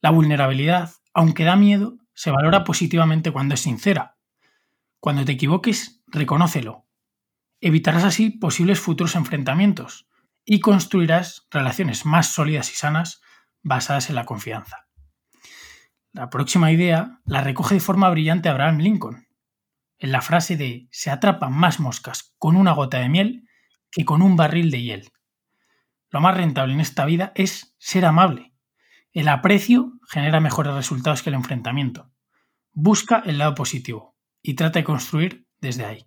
La 0.00 0.08
vulnerabilidad 0.08 0.90
aunque 1.16 1.44
da 1.44 1.56
miedo, 1.56 1.96
se 2.12 2.30
valora 2.30 2.62
positivamente 2.62 3.32
cuando 3.32 3.54
es 3.54 3.60
sincera. 3.60 4.18
Cuando 5.00 5.24
te 5.24 5.32
equivoques, 5.32 6.02
reconócelo. 6.08 6.86
Evitarás 7.58 8.04
así 8.04 8.28
posibles 8.28 8.80
futuros 8.80 9.14
enfrentamientos 9.14 10.06
y 10.44 10.60
construirás 10.60 11.46
relaciones 11.50 12.04
más 12.04 12.34
sólidas 12.34 12.70
y 12.70 12.74
sanas 12.74 13.22
basadas 13.62 14.10
en 14.10 14.16
la 14.16 14.26
confianza. 14.26 14.88
La 16.12 16.28
próxima 16.28 16.70
idea 16.70 17.22
la 17.24 17.40
recoge 17.40 17.76
de 17.76 17.80
forma 17.80 18.10
brillante 18.10 18.50
Abraham 18.50 18.76
Lincoln, 18.80 19.26
en 19.98 20.12
la 20.12 20.20
frase 20.20 20.58
de 20.58 20.86
se 20.90 21.10
atrapan 21.10 21.54
más 21.54 21.80
moscas 21.80 22.34
con 22.36 22.56
una 22.56 22.72
gota 22.72 22.98
de 22.98 23.08
miel 23.08 23.48
que 23.90 24.04
con 24.04 24.20
un 24.20 24.36
barril 24.36 24.70
de 24.70 24.82
hiel. 24.82 25.12
Lo 26.10 26.20
más 26.20 26.36
rentable 26.36 26.74
en 26.74 26.80
esta 26.80 27.06
vida 27.06 27.32
es 27.34 27.74
ser 27.78 28.04
amable, 28.04 28.52
el 29.16 29.28
aprecio 29.28 29.94
genera 30.06 30.40
mejores 30.40 30.74
resultados 30.74 31.22
que 31.22 31.30
el 31.30 31.36
enfrentamiento. 31.36 32.10
Busca 32.74 33.22
el 33.24 33.38
lado 33.38 33.54
positivo 33.54 34.14
y 34.42 34.52
trata 34.52 34.78
de 34.78 34.84
construir 34.84 35.46
desde 35.58 35.86
ahí. 35.86 36.06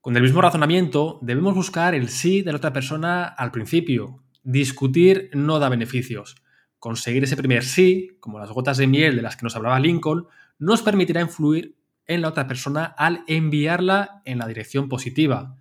Con 0.00 0.16
el 0.16 0.22
mismo 0.22 0.40
razonamiento, 0.40 1.18
debemos 1.22 1.56
buscar 1.56 1.92
el 1.92 2.08
sí 2.08 2.42
de 2.42 2.52
la 2.52 2.58
otra 2.58 2.72
persona 2.72 3.24
al 3.24 3.50
principio. 3.50 4.22
Discutir 4.44 5.30
no 5.34 5.58
da 5.58 5.68
beneficios. 5.68 6.36
Conseguir 6.78 7.24
ese 7.24 7.36
primer 7.36 7.64
sí, 7.64 8.16
como 8.20 8.38
las 8.38 8.52
gotas 8.52 8.76
de 8.76 8.86
miel 8.86 9.16
de 9.16 9.22
las 9.22 9.34
que 9.36 9.42
nos 9.42 9.56
hablaba 9.56 9.80
Lincoln, 9.80 10.28
nos 10.60 10.82
permitirá 10.82 11.20
influir 11.20 11.76
en 12.06 12.22
la 12.22 12.28
otra 12.28 12.46
persona 12.46 12.84
al 12.84 13.24
enviarla 13.26 14.22
en 14.24 14.38
la 14.38 14.46
dirección 14.46 14.88
positiva. 14.88 15.56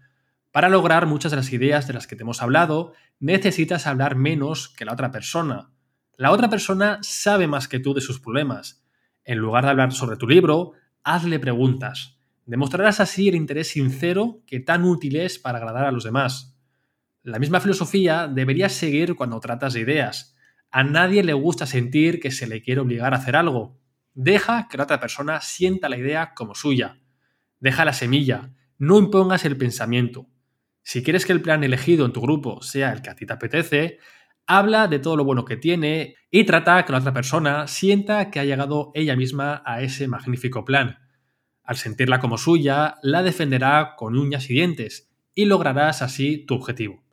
Para 0.52 0.70
lograr 0.70 1.08
muchas 1.08 1.32
de 1.32 1.38
las 1.38 1.52
ideas 1.52 1.88
de 1.88 1.94
las 1.94 2.06
que 2.06 2.16
te 2.16 2.22
hemos 2.22 2.44
hablado, 2.44 2.94
necesitas 3.20 3.88
hablar 3.88 4.16
menos 4.16 4.70
que 4.70 4.86
la 4.86 4.94
otra 4.94 5.10
persona. 5.10 5.72
La 6.20 6.32
otra 6.34 6.50
persona 6.50 7.00
sabe 7.02 7.48
más 7.48 7.70
que 7.70 7.80
tú 7.80 7.94
de 7.94 8.02
sus 8.02 8.20
problemas. 8.20 8.84
En 9.24 9.38
lugar 9.38 9.64
de 9.64 9.70
hablar 9.70 9.94
sobre 9.94 10.18
tu 10.18 10.28
libro, 10.28 10.74
hazle 11.02 11.40
preguntas. 11.40 12.20
Demostrarás 12.46 13.00
así 13.00 13.30
el 13.30 13.36
interés 13.36 13.70
sincero 13.70 14.44
que 14.46 14.60
tan 14.60 14.84
útil 14.84 15.16
es 15.16 15.40
para 15.40 15.60
agradar 15.60 15.86
a 15.86 15.94
los 15.94 16.04
demás. 16.04 16.60
La 17.24 17.40
misma 17.40 17.62
filosofía 17.62 18.28
deberías 18.28 18.74
seguir 18.74 19.16
cuando 19.16 19.40
tratas 19.40 19.72
de 19.72 19.80
ideas. 19.80 20.36
A 20.72 20.84
nadie 20.84 21.24
le 21.24 21.32
gusta 21.32 21.66
sentir 21.66 22.20
que 22.20 22.32
se 22.32 22.48
le 22.48 22.62
quiere 22.62 22.82
obligar 22.82 23.14
a 23.14 23.18
hacer 23.18 23.38
algo. 23.38 23.80
Deja 24.14 24.68
que 24.70 24.76
la 24.76 24.84
otra 24.84 25.00
persona 25.00 25.40
sienta 25.40 25.88
la 25.88 25.98
idea 25.98 26.34
como 26.34 26.54
suya. 26.54 27.00
Deja 27.62 27.86
la 27.86 27.94
semilla, 27.94 28.54
no 28.78 29.00
impongas 29.00 29.46
el 29.46 29.56
pensamiento. 29.56 30.28
Si 30.84 31.02
quieres 31.02 31.26
que 31.26 31.32
el 31.32 31.42
plan 31.42 31.64
elegido 31.64 32.06
en 32.06 32.12
tu 32.12 32.20
grupo 32.20 32.62
sea 32.62 32.92
el 32.92 33.02
que 33.02 33.10
a 33.10 33.16
ti 33.16 33.26
te 33.26 33.32
apetece, 33.32 34.00
habla 34.50 34.88
de 34.88 34.98
todo 34.98 35.16
lo 35.16 35.24
bueno 35.24 35.46
que 35.46 35.58
tiene 35.58 36.16
y 36.32 36.44
trata 36.44 36.84
que 36.84 36.92
la 36.92 36.98
otra 36.98 37.14
persona 37.14 37.68
sienta 37.68 38.32
que 38.32 38.40
ha 38.40 38.46
llegado 38.46 38.90
ella 38.96 39.16
misma 39.16 39.62
a 39.64 39.84
ese 39.84 40.08
magnífico 40.08 40.66
plan. 40.66 40.98
Al 41.64 41.78
sentirla 41.78 42.20
como 42.20 42.40
suya, 42.40 42.96
la 43.04 43.22
defenderá 43.22 43.94
con 43.96 44.18
uñas 44.18 44.50
y 44.50 44.56
dientes 44.56 45.12
y 45.36 45.46
lograrás 45.46 46.02
así 46.02 46.48
tu 46.48 46.56
objetivo. 46.56 47.04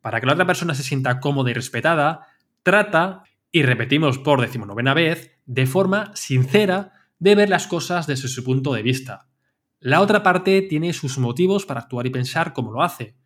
Para 0.00 0.20
que 0.20 0.26
la 0.26 0.32
otra 0.32 0.46
persona 0.46 0.74
se 0.74 0.82
sienta 0.82 1.20
cómoda 1.20 1.50
y 1.50 1.54
respetada, 1.54 2.26
trata, 2.62 3.24
y 3.52 3.62
repetimos 3.62 4.18
por 4.18 4.40
decimonovena 4.40 4.94
vez, 4.94 5.38
de 5.44 5.66
forma 5.66 6.12
sincera 6.16 6.92
de 7.18 7.34
ver 7.34 7.50
las 7.50 7.66
cosas 7.66 8.06
desde 8.06 8.28
su 8.28 8.42
punto 8.42 8.72
de 8.72 8.82
vista. 8.82 9.28
La 9.80 10.00
otra 10.00 10.22
parte 10.22 10.62
tiene 10.62 10.94
sus 10.94 11.18
motivos 11.18 11.66
para 11.66 11.80
actuar 11.80 12.06
y 12.06 12.10
pensar 12.10 12.54
como 12.54 12.72
lo 12.72 12.82
hace. 12.82 13.16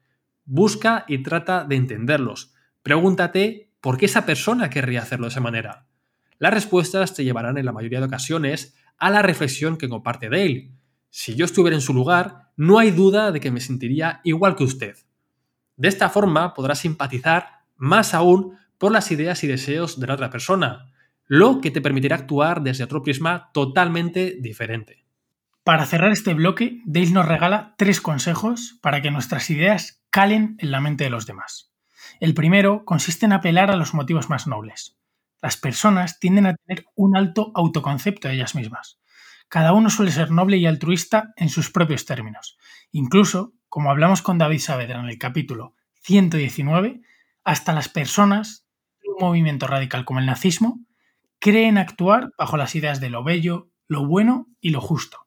Busca 0.45 1.05
y 1.07 1.23
trata 1.23 1.65
de 1.65 1.77
entenderlos, 1.77 2.53
Pregúntate 2.83 3.71
por 3.81 3.97
qué 3.97 4.07
esa 4.07 4.27
persona 4.27 4.71
querría 4.71 5.03
hacerlo 5.03 5.27
de 5.27 5.31
esa 5.31 5.41
manera. 5.41 5.87
Las 6.39 6.53
respuestas 6.53 7.15
te 7.15 7.25
llevarán 7.25 7.57
en 7.59 7.67
la 7.67 7.73
mayoría 7.73 8.01
de 8.01 8.07
ocasiones 8.07 8.75
a 8.99 9.11
la 9.11 9.23
reflexión 9.23 9.77
que 9.77 9.89
comparte 9.89 10.29
Dale. 10.29 10.73
Si 11.11 11.35
yo 11.35 11.45
estuviera 11.45 11.77
en 11.77 11.81
su 11.81 11.95
lugar, 11.95 12.51
no 12.57 12.79
hay 12.79 12.91
duda 12.91 13.33
de 13.33 13.41
que 13.41 13.51
me 13.51 13.61
sentiría 13.61 14.21
igual 14.25 14.57
que 14.57 14.65
usted. 14.65 14.97
De 15.77 15.89
esta 15.89 16.11
forma 16.11 16.55
podrás 16.55 16.81
simpatizar 16.81 17.63
más 17.77 18.15
aún 18.15 18.57
por 18.79 18.93
las 18.93 19.11
ideas 19.13 19.45
y 19.45 19.47
deseos 19.47 20.01
de 20.01 20.07
la 20.07 20.15
otra 20.15 20.31
persona, 20.31 20.93
lo 21.27 21.61
que 21.61 21.71
te 21.71 21.81
permitirá 21.81 22.17
actuar 22.17 22.63
desde 22.63 22.85
otro 22.85 23.03
prisma 23.03 23.51
totalmente 23.53 24.37
diferente. 24.41 25.05
Para 25.65 25.87
cerrar 25.87 26.11
este 26.11 26.35
bloque, 26.35 26.81
Dale 26.85 27.11
nos 27.11 27.27
regala 27.27 27.75
tres 27.79 28.01
consejos 28.01 28.79
para 28.83 29.01
que 29.01 29.13
nuestras 29.13 29.49
ideas 29.51 30.03
calen 30.11 30.57
en 30.59 30.73
la 30.73 30.81
mente 30.81 31.05
de 31.05 31.11
los 31.11 31.27
demás. 31.27 31.72
El 32.23 32.35
primero 32.35 32.85
consiste 32.85 33.27
en 33.27 33.33
apelar 33.33 33.73
a 33.73 33.77
los 33.77 33.95
motivos 33.95 34.31
más 34.31 34.47
nobles. 34.47 34.97
Las 35.41 35.57
personas 35.57 36.21
tienden 36.21 36.47
a 36.47 36.55
tener 36.55 36.85
un 36.95 37.17
alto 37.17 37.51
autoconcepto 37.57 38.29
de 38.29 38.35
ellas 38.35 38.55
mismas. 38.55 39.01
Cada 39.49 39.73
uno 39.73 39.91
suele 39.91 40.13
ser 40.13 40.31
noble 40.31 40.57
y 40.57 40.67
altruista 40.67 41.33
en 41.35 41.49
sus 41.49 41.73
propios 41.73 42.07
términos. 42.07 42.59
Incluso, 42.93 43.55
como 43.69 43.91
hablamos 43.91 44.23
con 44.23 44.39
David 44.39 44.61
Saavedra 44.61 45.01
en 45.01 45.07
el 45.07 45.19
capítulo 45.19 45.75
119, 46.03 47.01
hasta 47.43 47.73
las 47.73 47.89
personas 47.89 48.69
de 49.03 49.09
un 49.09 49.17
movimiento 49.19 49.67
radical 49.67 50.05
como 50.05 50.21
el 50.21 50.27
nazismo 50.27 50.79
creen 51.41 51.77
actuar 51.77 52.31
bajo 52.39 52.57
las 52.57 52.77
ideas 52.77 53.01
de 53.01 53.11
lo 53.11 53.25
bello, 53.25 53.73
lo 53.89 54.07
bueno 54.07 54.47
y 54.61 54.71
lo 54.71 54.81
justo. 54.81 55.27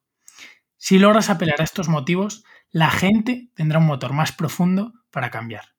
Si 0.78 0.98
logras 0.98 1.30
apelar 1.30 1.60
a 1.60 1.66
estos 1.66 1.90
motivos, 1.90 2.46
la 2.72 2.90
gente 2.90 3.50
tendrá 3.54 3.80
un 3.80 3.86
motor 3.86 4.14
más 4.14 4.32
profundo 4.32 4.94
para 5.12 5.30
cambiar. 5.30 5.75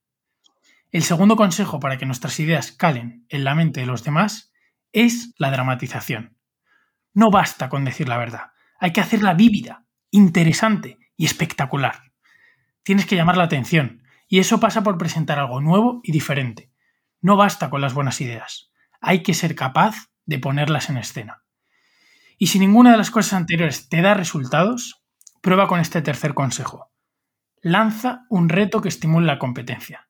El 0.97 1.03
segundo 1.03 1.37
consejo 1.37 1.79
para 1.79 1.99
que 1.99 2.07
nuestras 2.07 2.41
ideas 2.41 2.73
calen 2.73 3.27
en 3.29 3.45
la 3.45 3.55
mente 3.55 3.81
de 3.81 3.87
los 3.87 4.03
demás 4.03 4.51
es 4.93 5.35
la 5.37 5.51
dramatización. 5.51 6.39
No 7.13 7.31
basta 7.31 7.69
con 7.69 7.85
decir 7.85 8.09
la 8.09 8.17
verdad, 8.17 8.53
hay 8.81 8.95
que 8.95 9.03
hacerla 9.03 9.35
vívida, 9.35 9.85
interesante 10.11 10.97
y 11.15 11.27
espectacular. 11.27 12.15
Tienes 12.83 13.05
que 13.05 13.15
llamar 13.15 13.37
la 13.37 13.45
atención, 13.45 14.05
y 14.27 14.39
eso 14.39 14.59
pasa 14.59 14.83
por 14.83 14.97
presentar 14.97 15.39
algo 15.39 15.61
nuevo 15.61 16.01
y 16.03 16.13
diferente. 16.13 16.73
No 17.21 17.37
basta 17.37 17.69
con 17.69 17.83
las 17.83 17.93
buenas 17.93 18.23
ideas, 18.23 18.71
hay 18.99 19.23
que 19.23 19.35
ser 19.35 19.55
capaz 19.55 20.09
de 20.25 20.39
ponerlas 20.39 20.89
en 20.89 20.97
escena. 20.97 21.43
Y 22.39 22.47
si 22.47 22.59
ninguna 22.59 22.93
de 22.93 22.97
las 22.97 23.11
cosas 23.11 23.35
anteriores 23.35 23.91
te 23.91 24.01
da 24.01 24.15
resultados, 24.15 25.05
prueba 25.43 25.69
con 25.69 25.79
este 25.79 26.01
tercer 26.01 26.33
consejo. 26.33 26.91
Lanza 27.61 28.25
un 28.31 28.49
reto 28.49 28.81
que 28.81 28.89
estimule 28.89 29.27
la 29.27 29.39
competencia. 29.39 30.06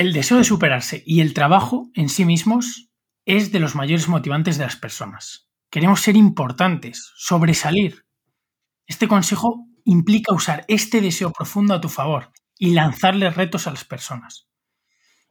El 0.00 0.14
deseo 0.14 0.38
de 0.38 0.44
superarse 0.44 1.02
y 1.04 1.20
el 1.20 1.34
trabajo 1.34 1.90
en 1.92 2.08
sí 2.08 2.24
mismos 2.24 2.88
es 3.26 3.52
de 3.52 3.60
los 3.60 3.74
mayores 3.74 4.08
motivantes 4.08 4.56
de 4.56 4.64
las 4.64 4.76
personas. 4.76 5.50
Queremos 5.68 6.00
ser 6.00 6.16
importantes, 6.16 7.12
sobresalir. 7.16 8.06
Este 8.86 9.08
consejo 9.08 9.66
implica 9.84 10.32
usar 10.32 10.64
este 10.68 11.02
deseo 11.02 11.32
profundo 11.32 11.74
a 11.74 11.82
tu 11.82 11.90
favor 11.90 12.32
y 12.56 12.70
lanzarle 12.70 13.28
retos 13.28 13.66
a 13.66 13.72
las 13.72 13.84
personas. 13.84 14.48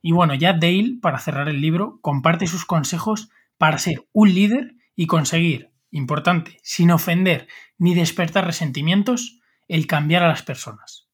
Y 0.04 0.12
bueno, 0.12 0.36
ya 0.36 0.54
Dale, 0.54 1.00
para 1.02 1.18
cerrar 1.18 1.50
el 1.50 1.62
libro, 1.62 1.98
comparte 2.04 2.46
sus 2.46 2.64
consejos 2.64 3.30
para 3.58 3.80
ser 3.80 4.08
un 4.14 4.36
líder 4.36 4.76
y 4.96 5.08
conseguir, 5.08 5.74
importante, 5.90 6.60
sin 6.62 6.92
ofender 6.92 7.48
ni 7.80 7.96
despertar 7.96 8.46
resentimientos, 8.46 9.42
el 9.68 9.88
cambiar 9.88 10.22
a 10.22 10.28
las 10.28 10.44
personas. 10.44 11.09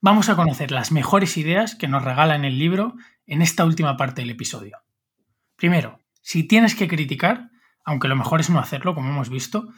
Vamos 0.00 0.28
a 0.28 0.36
conocer 0.36 0.70
las 0.70 0.92
mejores 0.92 1.36
ideas 1.36 1.74
que 1.74 1.88
nos 1.88 2.04
regala 2.04 2.36
en 2.36 2.44
el 2.44 2.56
libro 2.56 2.94
en 3.26 3.42
esta 3.42 3.64
última 3.64 3.96
parte 3.96 4.22
del 4.22 4.30
episodio. 4.30 4.78
Primero, 5.56 5.98
si 6.22 6.44
tienes 6.44 6.76
que 6.76 6.86
criticar, 6.86 7.50
aunque 7.84 8.06
lo 8.06 8.14
mejor 8.14 8.38
es 8.38 8.48
no 8.48 8.60
hacerlo, 8.60 8.94
como 8.94 9.10
hemos 9.10 9.28
visto, 9.28 9.72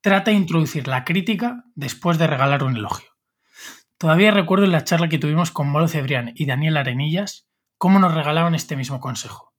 trata 0.00 0.30
de 0.30 0.36
introducir 0.36 0.86
la 0.86 1.04
crítica 1.04 1.64
después 1.74 2.18
de 2.18 2.28
regalar 2.28 2.62
un 2.62 2.76
elogio. 2.76 3.08
Todavía 3.98 4.30
recuerdo 4.30 4.64
en 4.64 4.70
la 4.70 4.84
charla 4.84 5.08
que 5.08 5.18
tuvimos 5.18 5.50
con 5.50 5.68
Molo 5.68 5.88
Cebrián 5.88 6.30
y 6.36 6.46
Daniel 6.46 6.76
Arenillas 6.76 7.48
cómo 7.76 7.98
nos 7.98 8.14
regalaban 8.14 8.54
este 8.54 8.76
mismo 8.76 9.00
consejo. 9.00 9.54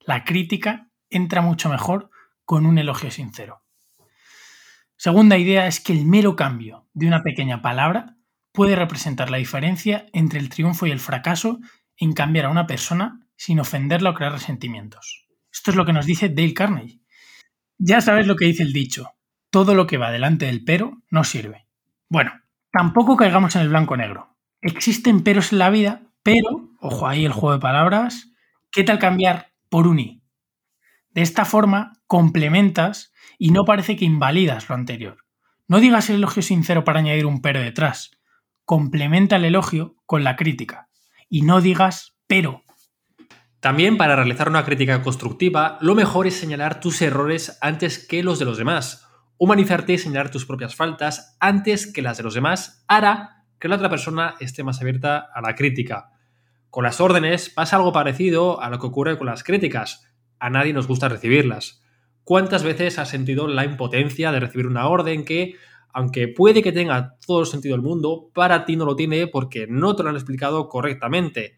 La 0.00 0.24
crítica 0.24 0.88
entra 1.10 1.42
mucho 1.42 1.68
mejor 1.68 2.10
con 2.44 2.66
un 2.66 2.76
elogio 2.78 3.12
sincero. 3.12 3.62
Segunda 4.96 5.38
idea 5.38 5.68
es 5.68 5.78
que 5.78 5.92
el 5.92 6.06
mero 6.06 6.34
cambio 6.34 6.88
de 6.92 7.06
una 7.06 7.22
pequeña 7.22 7.62
palabra 7.62 8.16
puede 8.52 8.76
representar 8.76 9.30
la 9.30 9.38
diferencia 9.38 10.06
entre 10.12 10.40
el 10.40 10.48
triunfo 10.48 10.86
y 10.86 10.90
el 10.90 11.00
fracaso 11.00 11.60
en 11.96 12.12
cambiar 12.12 12.46
a 12.46 12.50
una 12.50 12.66
persona 12.66 13.26
sin 13.36 13.60
ofenderla 13.60 14.10
o 14.10 14.14
crear 14.14 14.32
resentimientos. 14.32 15.26
Esto 15.52 15.70
es 15.70 15.76
lo 15.76 15.84
que 15.84 15.92
nos 15.92 16.06
dice 16.06 16.28
Dale 16.28 16.54
Carnegie. 16.54 17.00
Ya 17.78 18.00
sabes 18.00 18.26
lo 18.26 18.36
que 18.36 18.44
dice 18.44 18.62
el 18.62 18.72
dicho, 18.72 19.10
todo 19.50 19.74
lo 19.74 19.86
que 19.86 19.96
va 19.96 20.10
delante 20.10 20.46
del 20.46 20.64
pero 20.64 21.02
no 21.10 21.24
sirve. 21.24 21.66
Bueno, 22.08 22.32
tampoco 22.72 23.16
caigamos 23.16 23.56
en 23.56 23.62
el 23.62 23.68
blanco-negro. 23.68 24.36
Existen 24.60 25.22
peros 25.22 25.52
en 25.52 25.58
la 25.58 25.70
vida, 25.70 26.02
pero, 26.22 26.70
ojo 26.80 27.06
ahí 27.08 27.24
el 27.24 27.32
juego 27.32 27.54
de 27.54 27.60
palabras, 27.60 28.32
¿qué 28.70 28.84
tal 28.84 28.98
cambiar 28.98 29.52
por 29.70 29.86
un 29.86 29.98
i? 29.98 30.22
De 31.10 31.22
esta 31.22 31.44
forma 31.44 31.92
complementas 32.06 33.12
y 33.38 33.50
no 33.50 33.64
parece 33.64 33.96
que 33.96 34.04
invalidas 34.04 34.68
lo 34.68 34.74
anterior. 34.74 35.24
No 35.66 35.80
digas 35.80 36.10
el 36.10 36.16
elogio 36.16 36.42
sincero 36.42 36.84
para 36.84 36.98
añadir 36.98 37.26
un 37.26 37.40
pero 37.40 37.60
detrás. 37.60 38.10
Complementa 38.70 39.34
el 39.34 39.46
elogio 39.46 39.96
con 40.06 40.22
la 40.22 40.36
crítica. 40.36 40.86
Y 41.28 41.42
no 41.42 41.60
digas 41.60 42.14
pero. 42.28 42.62
También 43.58 43.96
para 43.96 44.14
realizar 44.14 44.48
una 44.48 44.64
crítica 44.64 45.02
constructiva, 45.02 45.76
lo 45.80 45.96
mejor 45.96 46.28
es 46.28 46.36
señalar 46.36 46.78
tus 46.78 47.02
errores 47.02 47.58
antes 47.62 48.06
que 48.06 48.22
los 48.22 48.38
de 48.38 48.44
los 48.44 48.58
demás. 48.58 49.08
Humanizarte 49.38 49.94
y 49.94 49.98
señalar 49.98 50.30
tus 50.30 50.46
propias 50.46 50.76
faltas 50.76 51.36
antes 51.40 51.92
que 51.92 52.00
las 52.00 52.18
de 52.18 52.22
los 52.22 52.34
demás 52.34 52.84
hará 52.86 53.44
que 53.58 53.66
la 53.66 53.74
otra 53.74 53.90
persona 53.90 54.36
esté 54.38 54.62
más 54.62 54.80
abierta 54.80 55.18
a 55.34 55.40
la 55.40 55.56
crítica. 55.56 56.12
Con 56.68 56.84
las 56.84 57.00
órdenes 57.00 57.50
pasa 57.50 57.74
algo 57.74 57.92
parecido 57.92 58.62
a 58.62 58.70
lo 58.70 58.78
que 58.78 58.86
ocurre 58.86 59.18
con 59.18 59.26
las 59.26 59.42
críticas 59.42 60.06
a 60.38 60.48
nadie 60.48 60.72
nos 60.72 60.86
gusta 60.86 61.08
recibirlas. 61.08 61.82
¿Cuántas 62.22 62.62
veces 62.62 63.00
has 63.00 63.08
sentido 63.08 63.48
la 63.48 63.64
impotencia 63.64 64.30
de 64.30 64.38
recibir 64.38 64.68
una 64.68 64.86
orden 64.86 65.24
que, 65.24 65.56
aunque 65.92 66.28
puede 66.28 66.62
que 66.62 66.72
tenga 66.72 67.16
todo 67.26 67.40
el 67.40 67.46
sentido 67.46 67.74
del 67.74 67.82
mundo, 67.82 68.30
para 68.34 68.64
ti 68.64 68.76
no 68.76 68.84
lo 68.84 68.96
tiene 68.96 69.26
porque 69.26 69.66
no 69.68 69.96
te 69.96 70.02
lo 70.02 70.10
han 70.10 70.16
explicado 70.16 70.68
correctamente? 70.68 71.56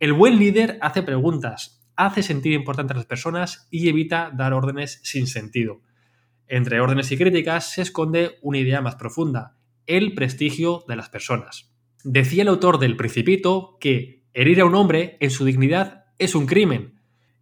El 0.00 0.12
buen 0.12 0.38
líder 0.38 0.78
hace 0.80 1.02
preguntas, 1.02 1.84
hace 1.96 2.22
sentir 2.22 2.52
importante 2.52 2.92
a 2.92 2.96
las 2.96 3.06
personas 3.06 3.68
y 3.70 3.88
evita 3.88 4.30
dar 4.34 4.52
órdenes 4.52 5.00
sin 5.02 5.26
sentido. 5.26 5.80
Entre 6.46 6.80
órdenes 6.80 7.10
y 7.12 7.16
críticas 7.16 7.72
se 7.72 7.82
esconde 7.82 8.38
una 8.42 8.58
idea 8.58 8.80
más 8.80 8.96
profunda, 8.96 9.56
el 9.86 10.14
prestigio 10.14 10.84
de 10.88 10.96
las 10.96 11.08
personas. 11.08 11.72
Decía 12.02 12.42
el 12.42 12.48
autor 12.48 12.78
del 12.78 12.96
Principito 12.96 13.78
que 13.80 14.24
herir 14.32 14.60
a 14.60 14.64
un 14.64 14.74
hombre 14.74 15.16
en 15.20 15.30
su 15.30 15.44
dignidad 15.44 16.04
es 16.18 16.34
un 16.34 16.46
crimen, 16.46 16.94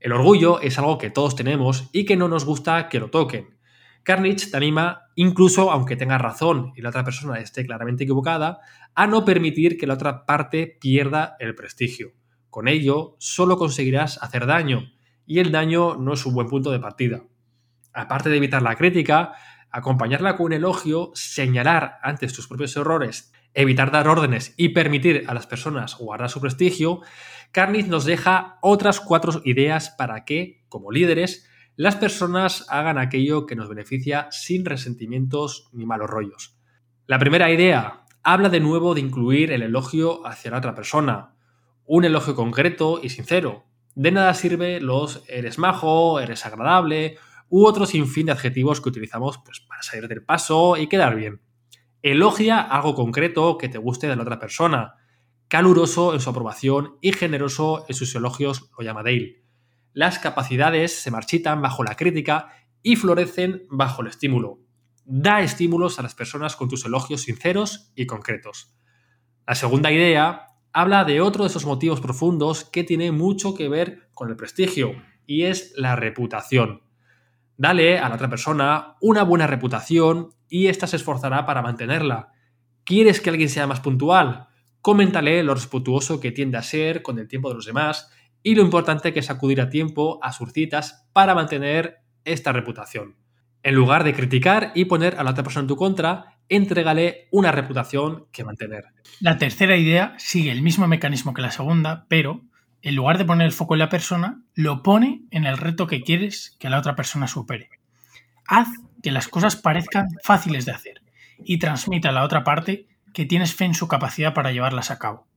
el 0.02 0.10
orgullo 0.10 0.60
es 0.60 0.78
algo 0.78 0.98
que 0.98 1.10
todos 1.10 1.36
tenemos 1.36 1.88
y 1.92 2.04
que 2.04 2.16
no 2.16 2.26
nos 2.26 2.44
gusta 2.44 2.88
que 2.88 2.98
lo 2.98 3.08
toquen. 3.08 3.56
Carnage 4.02 4.50
te 4.50 4.56
anima, 4.56 5.08
incluso 5.14 5.70
aunque 5.70 5.96
tengas 5.96 6.20
razón 6.20 6.72
y 6.76 6.82
la 6.82 6.88
otra 6.88 7.04
persona 7.04 7.38
esté 7.38 7.64
claramente 7.64 8.04
equivocada, 8.04 8.60
a 8.94 9.06
no 9.06 9.24
permitir 9.24 9.78
que 9.78 9.86
la 9.86 9.94
otra 9.94 10.26
parte 10.26 10.78
pierda 10.80 11.36
el 11.38 11.54
prestigio. 11.54 12.12
Con 12.50 12.68
ello, 12.68 13.16
solo 13.18 13.56
conseguirás 13.56 14.22
hacer 14.22 14.46
daño, 14.46 14.92
y 15.26 15.38
el 15.38 15.52
daño 15.52 15.96
no 15.96 16.12
es 16.14 16.26
un 16.26 16.34
buen 16.34 16.48
punto 16.48 16.70
de 16.70 16.80
partida. 16.80 17.22
Aparte 17.94 18.28
de 18.28 18.36
evitar 18.36 18.62
la 18.62 18.76
crítica, 18.76 19.32
acompañarla 19.70 20.36
con 20.36 20.46
un 20.46 20.52
elogio, 20.52 21.12
señalar 21.14 21.98
antes 22.02 22.32
tus 22.32 22.48
propios 22.48 22.76
errores, 22.76 23.32
evitar 23.54 23.90
dar 23.90 24.08
órdenes 24.08 24.54
y 24.56 24.70
permitir 24.70 25.24
a 25.28 25.34
las 25.34 25.46
personas 25.46 25.96
guardar 25.96 26.28
su 26.28 26.40
prestigio, 26.40 27.00
Carnage 27.52 27.88
nos 27.88 28.04
deja 28.04 28.58
otras 28.62 29.00
cuatro 29.00 29.40
ideas 29.44 29.90
para 29.90 30.24
que, 30.24 30.62
como 30.68 30.90
líderes, 30.90 31.48
las 31.76 31.96
personas 31.96 32.66
hagan 32.68 32.98
aquello 32.98 33.46
que 33.46 33.56
nos 33.56 33.68
beneficia 33.68 34.28
sin 34.30 34.64
resentimientos 34.64 35.68
ni 35.72 35.86
malos 35.86 36.10
rollos. 36.10 36.56
La 37.06 37.18
primera 37.18 37.50
idea 37.50 38.04
habla 38.22 38.48
de 38.50 38.60
nuevo 38.60 38.94
de 38.94 39.00
incluir 39.00 39.50
el 39.52 39.62
elogio 39.62 40.26
hacia 40.26 40.50
la 40.50 40.58
otra 40.58 40.74
persona, 40.74 41.34
un 41.84 42.04
elogio 42.04 42.34
concreto 42.34 43.00
y 43.02 43.08
sincero. 43.08 43.64
De 43.94 44.12
nada 44.12 44.34
sirve 44.34 44.80
los 44.80 45.24
eres 45.28 45.58
majo, 45.58 46.20
eres 46.20 46.44
agradable 46.46 47.16
u 47.48 47.66
otro 47.66 47.86
sinfín 47.86 48.26
de 48.26 48.32
adjetivos 48.32 48.80
que 48.80 48.88
utilizamos 48.90 49.38
pues, 49.44 49.60
para 49.60 49.82
salir 49.82 50.08
del 50.08 50.24
paso 50.24 50.76
y 50.76 50.86
quedar 50.88 51.16
bien. 51.16 51.40
Elogia 52.02 52.60
algo 52.60 52.94
concreto 52.94 53.58
que 53.58 53.68
te 53.68 53.78
guste 53.78 54.08
de 54.08 54.16
la 54.16 54.22
otra 54.22 54.38
persona 54.38 54.94
caluroso 55.48 56.14
en 56.14 56.20
su 56.20 56.30
aprobación 56.30 56.96
y 57.02 57.12
generoso 57.12 57.84
en 57.88 57.94
sus 57.94 58.14
elogios, 58.14 58.70
lo 58.78 58.84
llama 58.84 59.02
Dale. 59.02 59.41
Las 59.92 60.18
capacidades 60.18 60.94
se 61.00 61.10
marchitan 61.10 61.60
bajo 61.60 61.84
la 61.84 61.96
crítica 61.96 62.48
y 62.82 62.96
florecen 62.96 63.66
bajo 63.70 64.02
el 64.02 64.08
estímulo. 64.08 64.60
Da 65.04 65.40
estímulos 65.42 65.98
a 65.98 66.02
las 66.02 66.14
personas 66.14 66.56
con 66.56 66.68
tus 66.68 66.84
elogios 66.84 67.22
sinceros 67.22 67.92
y 67.94 68.06
concretos. 68.06 68.74
La 69.46 69.54
segunda 69.54 69.90
idea 69.90 70.46
habla 70.72 71.04
de 71.04 71.20
otro 71.20 71.44
de 71.44 71.50
esos 71.50 71.66
motivos 71.66 72.00
profundos 72.00 72.64
que 72.64 72.84
tiene 72.84 73.12
mucho 73.12 73.54
que 73.54 73.68
ver 73.68 74.08
con 74.14 74.30
el 74.30 74.36
prestigio, 74.36 74.94
y 75.26 75.42
es 75.42 75.72
la 75.76 75.96
reputación. 75.96 76.82
Dale 77.56 77.98
a 77.98 78.08
la 78.08 78.14
otra 78.14 78.30
persona 78.30 78.96
una 79.00 79.22
buena 79.22 79.46
reputación 79.46 80.30
y 80.48 80.66
ésta 80.66 80.86
se 80.86 80.96
esforzará 80.96 81.46
para 81.46 81.62
mantenerla. 81.62 82.32
¿Quieres 82.84 83.20
que 83.20 83.30
alguien 83.30 83.48
sea 83.48 83.66
más 83.66 83.80
puntual? 83.80 84.48
Coméntale 84.80 85.42
lo 85.42 85.54
respetuoso 85.54 86.18
que 86.18 86.32
tiende 86.32 86.58
a 86.58 86.62
ser 86.62 87.02
con 87.02 87.18
el 87.18 87.28
tiempo 87.28 87.48
de 87.48 87.54
los 87.54 87.66
demás 87.66 88.10
y 88.42 88.54
lo 88.54 88.62
importante 88.62 89.12
que 89.12 89.20
es 89.20 89.30
acudir 89.30 89.60
a 89.60 89.68
tiempo 89.68 90.18
a 90.22 90.32
sus 90.32 90.52
citas 90.52 91.06
para 91.12 91.34
mantener 91.34 91.98
esta 92.24 92.52
reputación. 92.52 93.16
En 93.62 93.74
lugar 93.74 94.02
de 94.04 94.14
criticar 94.14 94.72
y 94.74 94.86
poner 94.86 95.16
a 95.18 95.24
la 95.24 95.30
otra 95.30 95.44
persona 95.44 95.62
en 95.62 95.68
tu 95.68 95.76
contra, 95.76 96.38
entrégale 96.48 97.28
una 97.30 97.52
reputación 97.52 98.26
que 98.32 98.44
mantener. 98.44 98.86
La 99.20 99.38
tercera 99.38 99.76
idea 99.76 100.14
sigue 100.18 100.50
el 100.50 100.62
mismo 100.62 100.88
mecanismo 100.88 101.32
que 101.32 101.42
la 101.42 101.52
segunda, 101.52 102.06
pero 102.08 102.42
en 102.82 102.96
lugar 102.96 103.18
de 103.18 103.24
poner 103.24 103.46
el 103.46 103.52
foco 103.52 103.74
en 103.74 103.78
la 103.78 103.88
persona, 103.88 104.42
lo 104.54 104.82
pone 104.82 105.22
en 105.30 105.46
el 105.46 105.56
reto 105.56 105.86
que 105.86 106.02
quieres 106.02 106.56
que 106.58 106.68
la 106.68 106.78
otra 106.78 106.96
persona 106.96 107.28
supere. 107.28 107.70
Haz 108.46 108.68
que 109.02 109.12
las 109.12 109.28
cosas 109.28 109.54
parezcan 109.54 110.08
fáciles 110.22 110.64
de 110.64 110.72
hacer 110.72 111.02
y 111.44 111.58
transmita 111.58 112.08
a 112.08 112.12
la 112.12 112.24
otra 112.24 112.42
parte 112.42 112.88
que 113.14 113.26
tienes 113.26 113.54
fe 113.54 113.64
en 113.66 113.74
su 113.74 113.86
capacidad 113.86 114.34
para 114.34 114.50
llevarlas 114.50 114.90
a 114.90 114.98
cabo. 114.98 115.28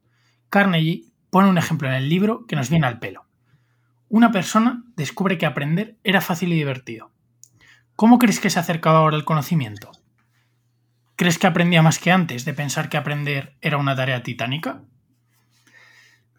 Carnegie 0.49 1.03
pone 1.35 1.49
un 1.49 1.57
ejemplo 1.57 1.89
en 1.89 1.95
el 1.95 2.07
libro 2.07 2.45
que 2.47 2.55
nos 2.55 2.69
viene 2.69 2.87
al 2.87 2.99
pelo. 2.99 3.25
Una 4.07 4.31
persona 4.31 4.85
descubre 4.95 5.37
que 5.37 5.45
aprender 5.45 5.97
era 6.05 6.21
fácil 6.21 6.53
y 6.53 6.55
divertido. 6.55 7.11
¿Cómo 7.97 8.19
crees 8.19 8.39
que 8.39 8.49
se 8.49 8.57
acercaba 8.57 8.99
ahora 8.99 9.17
el 9.17 9.25
conocimiento? 9.25 9.91
¿Crees 11.17 11.37
que 11.37 11.47
aprendía 11.47 11.81
más 11.81 11.99
que 11.99 12.13
antes 12.13 12.45
de 12.45 12.53
pensar 12.53 12.87
que 12.87 12.95
aprender 12.95 13.57
era 13.59 13.75
una 13.75 13.97
tarea 13.97 14.23
titánica? 14.23 14.83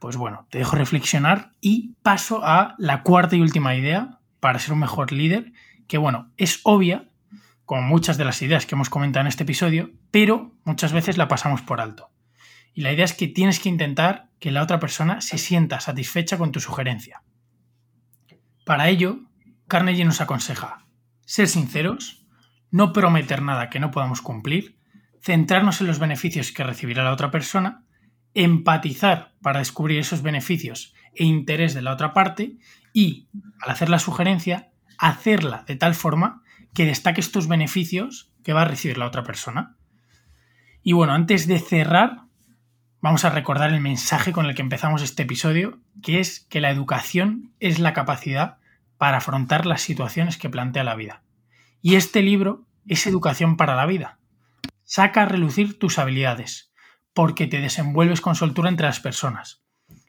Pues 0.00 0.16
bueno, 0.16 0.46
te 0.48 0.56
dejo 0.56 0.76
reflexionar 0.76 1.52
y 1.60 1.92
paso 2.02 2.40
a 2.42 2.74
la 2.78 3.02
cuarta 3.02 3.36
y 3.36 3.42
última 3.42 3.74
idea 3.74 4.20
para 4.40 4.58
ser 4.58 4.72
un 4.72 4.78
mejor 4.78 5.12
líder, 5.12 5.52
que 5.88 5.98
bueno, 5.98 6.32
es 6.38 6.60
obvia, 6.62 7.10
como 7.66 7.82
muchas 7.82 8.16
de 8.16 8.24
las 8.24 8.40
ideas 8.40 8.64
que 8.64 8.74
hemos 8.74 8.88
comentado 8.88 9.20
en 9.20 9.28
este 9.28 9.42
episodio, 9.42 9.90
pero 10.10 10.54
muchas 10.64 10.94
veces 10.94 11.18
la 11.18 11.28
pasamos 11.28 11.60
por 11.60 11.82
alto. 11.82 12.15
Y 12.76 12.82
la 12.82 12.92
idea 12.92 13.06
es 13.06 13.14
que 13.14 13.26
tienes 13.26 13.58
que 13.58 13.70
intentar 13.70 14.28
que 14.38 14.50
la 14.50 14.62
otra 14.62 14.78
persona 14.78 15.22
se 15.22 15.38
sienta 15.38 15.80
satisfecha 15.80 16.36
con 16.36 16.52
tu 16.52 16.60
sugerencia. 16.60 17.22
Para 18.66 18.90
ello, 18.90 19.20
Carnegie 19.66 20.04
nos 20.04 20.20
aconseja 20.20 20.86
ser 21.24 21.48
sinceros, 21.48 22.26
no 22.70 22.92
prometer 22.92 23.40
nada 23.40 23.70
que 23.70 23.80
no 23.80 23.90
podamos 23.90 24.20
cumplir, 24.20 24.78
centrarnos 25.22 25.80
en 25.80 25.86
los 25.86 25.98
beneficios 25.98 26.52
que 26.52 26.64
recibirá 26.64 27.02
la 27.02 27.14
otra 27.14 27.30
persona, 27.30 27.86
empatizar 28.34 29.32
para 29.40 29.60
descubrir 29.60 29.98
esos 29.98 30.20
beneficios 30.20 30.94
e 31.14 31.24
interés 31.24 31.72
de 31.72 31.80
la 31.80 31.94
otra 31.94 32.12
parte 32.12 32.58
y, 32.92 33.30
al 33.62 33.70
hacer 33.70 33.88
la 33.88 33.98
sugerencia, 33.98 34.70
hacerla 34.98 35.64
de 35.66 35.76
tal 35.76 35.94
forma 35.94 36.42
que 36.74 36.84
destaques 36.84 37.32
tus 37.32 37.48
beneficios 37.48 38.34
que 38.44 38.52
va 38.52 38.62
a 38.62 38.66
recibir 38.66 38.98
la 38.98 39.06
otra 39.06 39.22
persona. 39.22 39.78
Y 40.82 40.92
bueno, 40.92 41.14
antes 41.14 41.46
de 41.46 41.58
cerrar, 41.58 42.25
vamos 43.06 43.24
a 43.24 43.30
recordar 43.30 43.72
el 43.72 43.80
mensaje 43.80 44.32
con 44.32 44.46
el 44.46 44.56
que 44.56 44.62
empezamos 44.62 45.00
este 45.00 45.22
episodio, 45.22 45.78
que 46.02 46.18
es 46.18 46.40
que 46.50 46.60
la 46.60 46.70
educación 46.70 47.54
es 47.60 47.78
la 47.78 47.92
capacidad 47.92 48.58
para 48.98 49.18
afrontar 49.18 49.64
las 49.64 49.80
situaciones 49.80 50.38
que 50.38 50.50
plantea 50.50 50.82
la 50.82 50.96
vida. 50.96 51.22
Y 51.80 51.94
este 51.94 52.20
libro 52.20 52.66
es 52.84 53.06
educación 53.06 53.56
para 53.56 53.76
la 53.76 53.86
vida. 53.86 54.18
Saca 54.82 55.22
a 55.22 55.24
relucir 55.24 55.78
tus 55.78 56.00
habilidades, 56.00 56.72
porque 57.14 57.46
te 57.46 57.60
desenvuelves 57.60 58.20
con 58.20 58.34
soltura 58.34 58.70
entre 58.70 58.88
las 58.88 58.98
personas. 58.98 59.62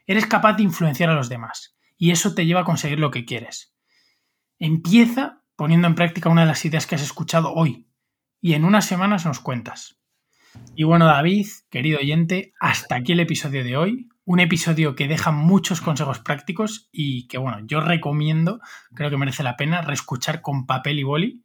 Eres 0.04 0.26
capaz 0.26 0.54
de 0.54 0.64
influenciar 0.64 1.08
a 1.08 1.14
los 1.14 1.28
demás, 1.28 1.78
y 1.96 2.10
eso 2.10 2.34
te 2.34 2.46
lleva 2.46 2.62
a 2.62 2.64
conseguir 2.64 2.98
lo 2.98 3.12
que 3.12 3.24
quieres. 3.24 3.76
Empieza 4.58 5.44
poniendo 5.54 5.86
en 5.86 5.94
práctica 5.94 6.30
una 6.30 6.40
de 6.40 6.48
las 6.48 6.64
ideas 6.64 6.88
que 6.88 6.96
has 6.96 7.02
escuchado 7.02 7.54
hoy. 7.54 7.86
Y 8.40 8.54
en 8.54 8.64
unas 8.64 8.86
semanas 8.86 9.24
nos 9.24 9.38
cuentas. 9.38 9.97
Y 10.74 10.84
bueno, 10.84 11.06
David, 11.06 11.46
querido 11.70 11.98
oyente, 11.98 12.52
hasta 12.60 12.96
aquí 12.96 13.12
el 13.12 13.20
episodio 13.20 13.64
de 13.64 13.76
hoy. 13.76 14.08
Un 14.24 14.40
episodio 14.40 14.94
que 14.94 15.08
deja 15.08 15.30
muchos 15.30 15.80
consejos 15.80 16.20
prácticos 16.20 16.88
y 16.92 17.26
que, 17.28 17.38
bueno, 17.38 17.58
yo 17.66 17.80
recomiendo, 17.80 18.60
creo 18.94 19.10
que 19.10 19.16
merece 19.16 19.42
la 19.42 19.56
pena, 19.56 19.82
reescuchar 19.82 20.42
con 20.42 20.66
papel 20.66 20.98
y 20.98 21.02
boli. 21.02 21.42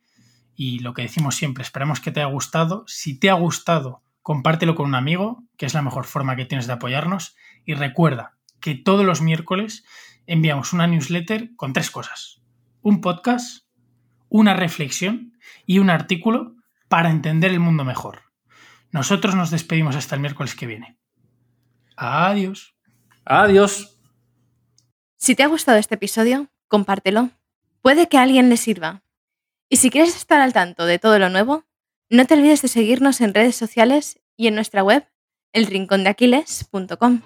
Y 0.55 0.79
lo 0.79 0.93
que 0.93 1.03
decimos 1.03 1.35
siempre, 1.35 1.63
esperamos 1.63 1.99
que 1.99 2.11
te 2.11 2.19
haya 2.19 2.31
gustado. 2.31 2.83
Si 2.87 3.17
te 3.17 3.29
ha 3.29 3.33
gustado, 3.33 4.03
compártelo 4.21 4.75
con 4.75 4.87
un 4.87 4.95
amigo, 4.95 5.43
que 5.57 5.65
es 5.65 5.73
la 5.73 5.81
mejor 5.81 6.05
forma 6.05 6.35
que 6.35 6.45
tienes 6.45 6.67
de 6.67 6.73
apoyarnos. 6.73 7.35
Y 7.65 7.73
recuerda 7.73 8.37
que 8.59 8.75
todos 8.75 9.05
los 9.05 9.21
miércoles 9.21 9.85
enviamos 10.27 10.73
una 10.73 10.87
newsletter 10.87 11.55
con 11.55 11.73
tres 11.73 11.89
cosas. 11.89 12.41
Un 12.81 13.01
podcast, 13.01 13.65
una 14.29 14.53
reflexión 14.53 15.37
y 15.65 15.79
un 15.79 15.89
artículo 15.89 16.55
para 16.87 17.09
entender 17.09 17.51
el 17.51 17.59
mundo 17.59 17.83
mejor. 17.83 18.22
Nosotros 18.93 19.33
nos 19.33 19.49
despedimos 19.49 19.95
hasta 19.95 20.13
el 20.13 20.21
miércoles 20.21 20.53
que 20.53 20.67
viene. 20.67 20.99
Adiós. 21.97 22.75
Adiós. 23.25 23.97
Si 25.17 25.35
te 25.35 25.41
ha 25.41 25.47
gustado 25.47 25.79
este 25.79 25.95
episodio, 25.95 26.47
compártelo. 26.67 27.31
Puede 27.81 28.07
que 28.07 28.19
a 28.19 28.21
alguien 28.21 28.49
le 28.49 28.57
sirva. 28.57 29.03
Y 29.67 29.77
si 29.77 29.89
quieres 29.89 30.15
estar 30.15 30.41
al 30.41 30.53
tanto 30.53 30.85
de 30.85 30.99
todo 30.99 31.17
lo 31.17 31.29
nuevo, 31.29 31.65
no 32.09 32.25
te 32.25 32.35
olvides 32.35 32.61
de 32.61 32.67
seguirnos 32.67 33.19
en 33.21 33.33
redes 33.33 33.55
sociales 33.55 34.21
y 34.37 34.45
en 34.45 34.53
nuestra 34.53 34.83
web, 34.83 35.07
elrincondeaquiles.com. 35.53 37.21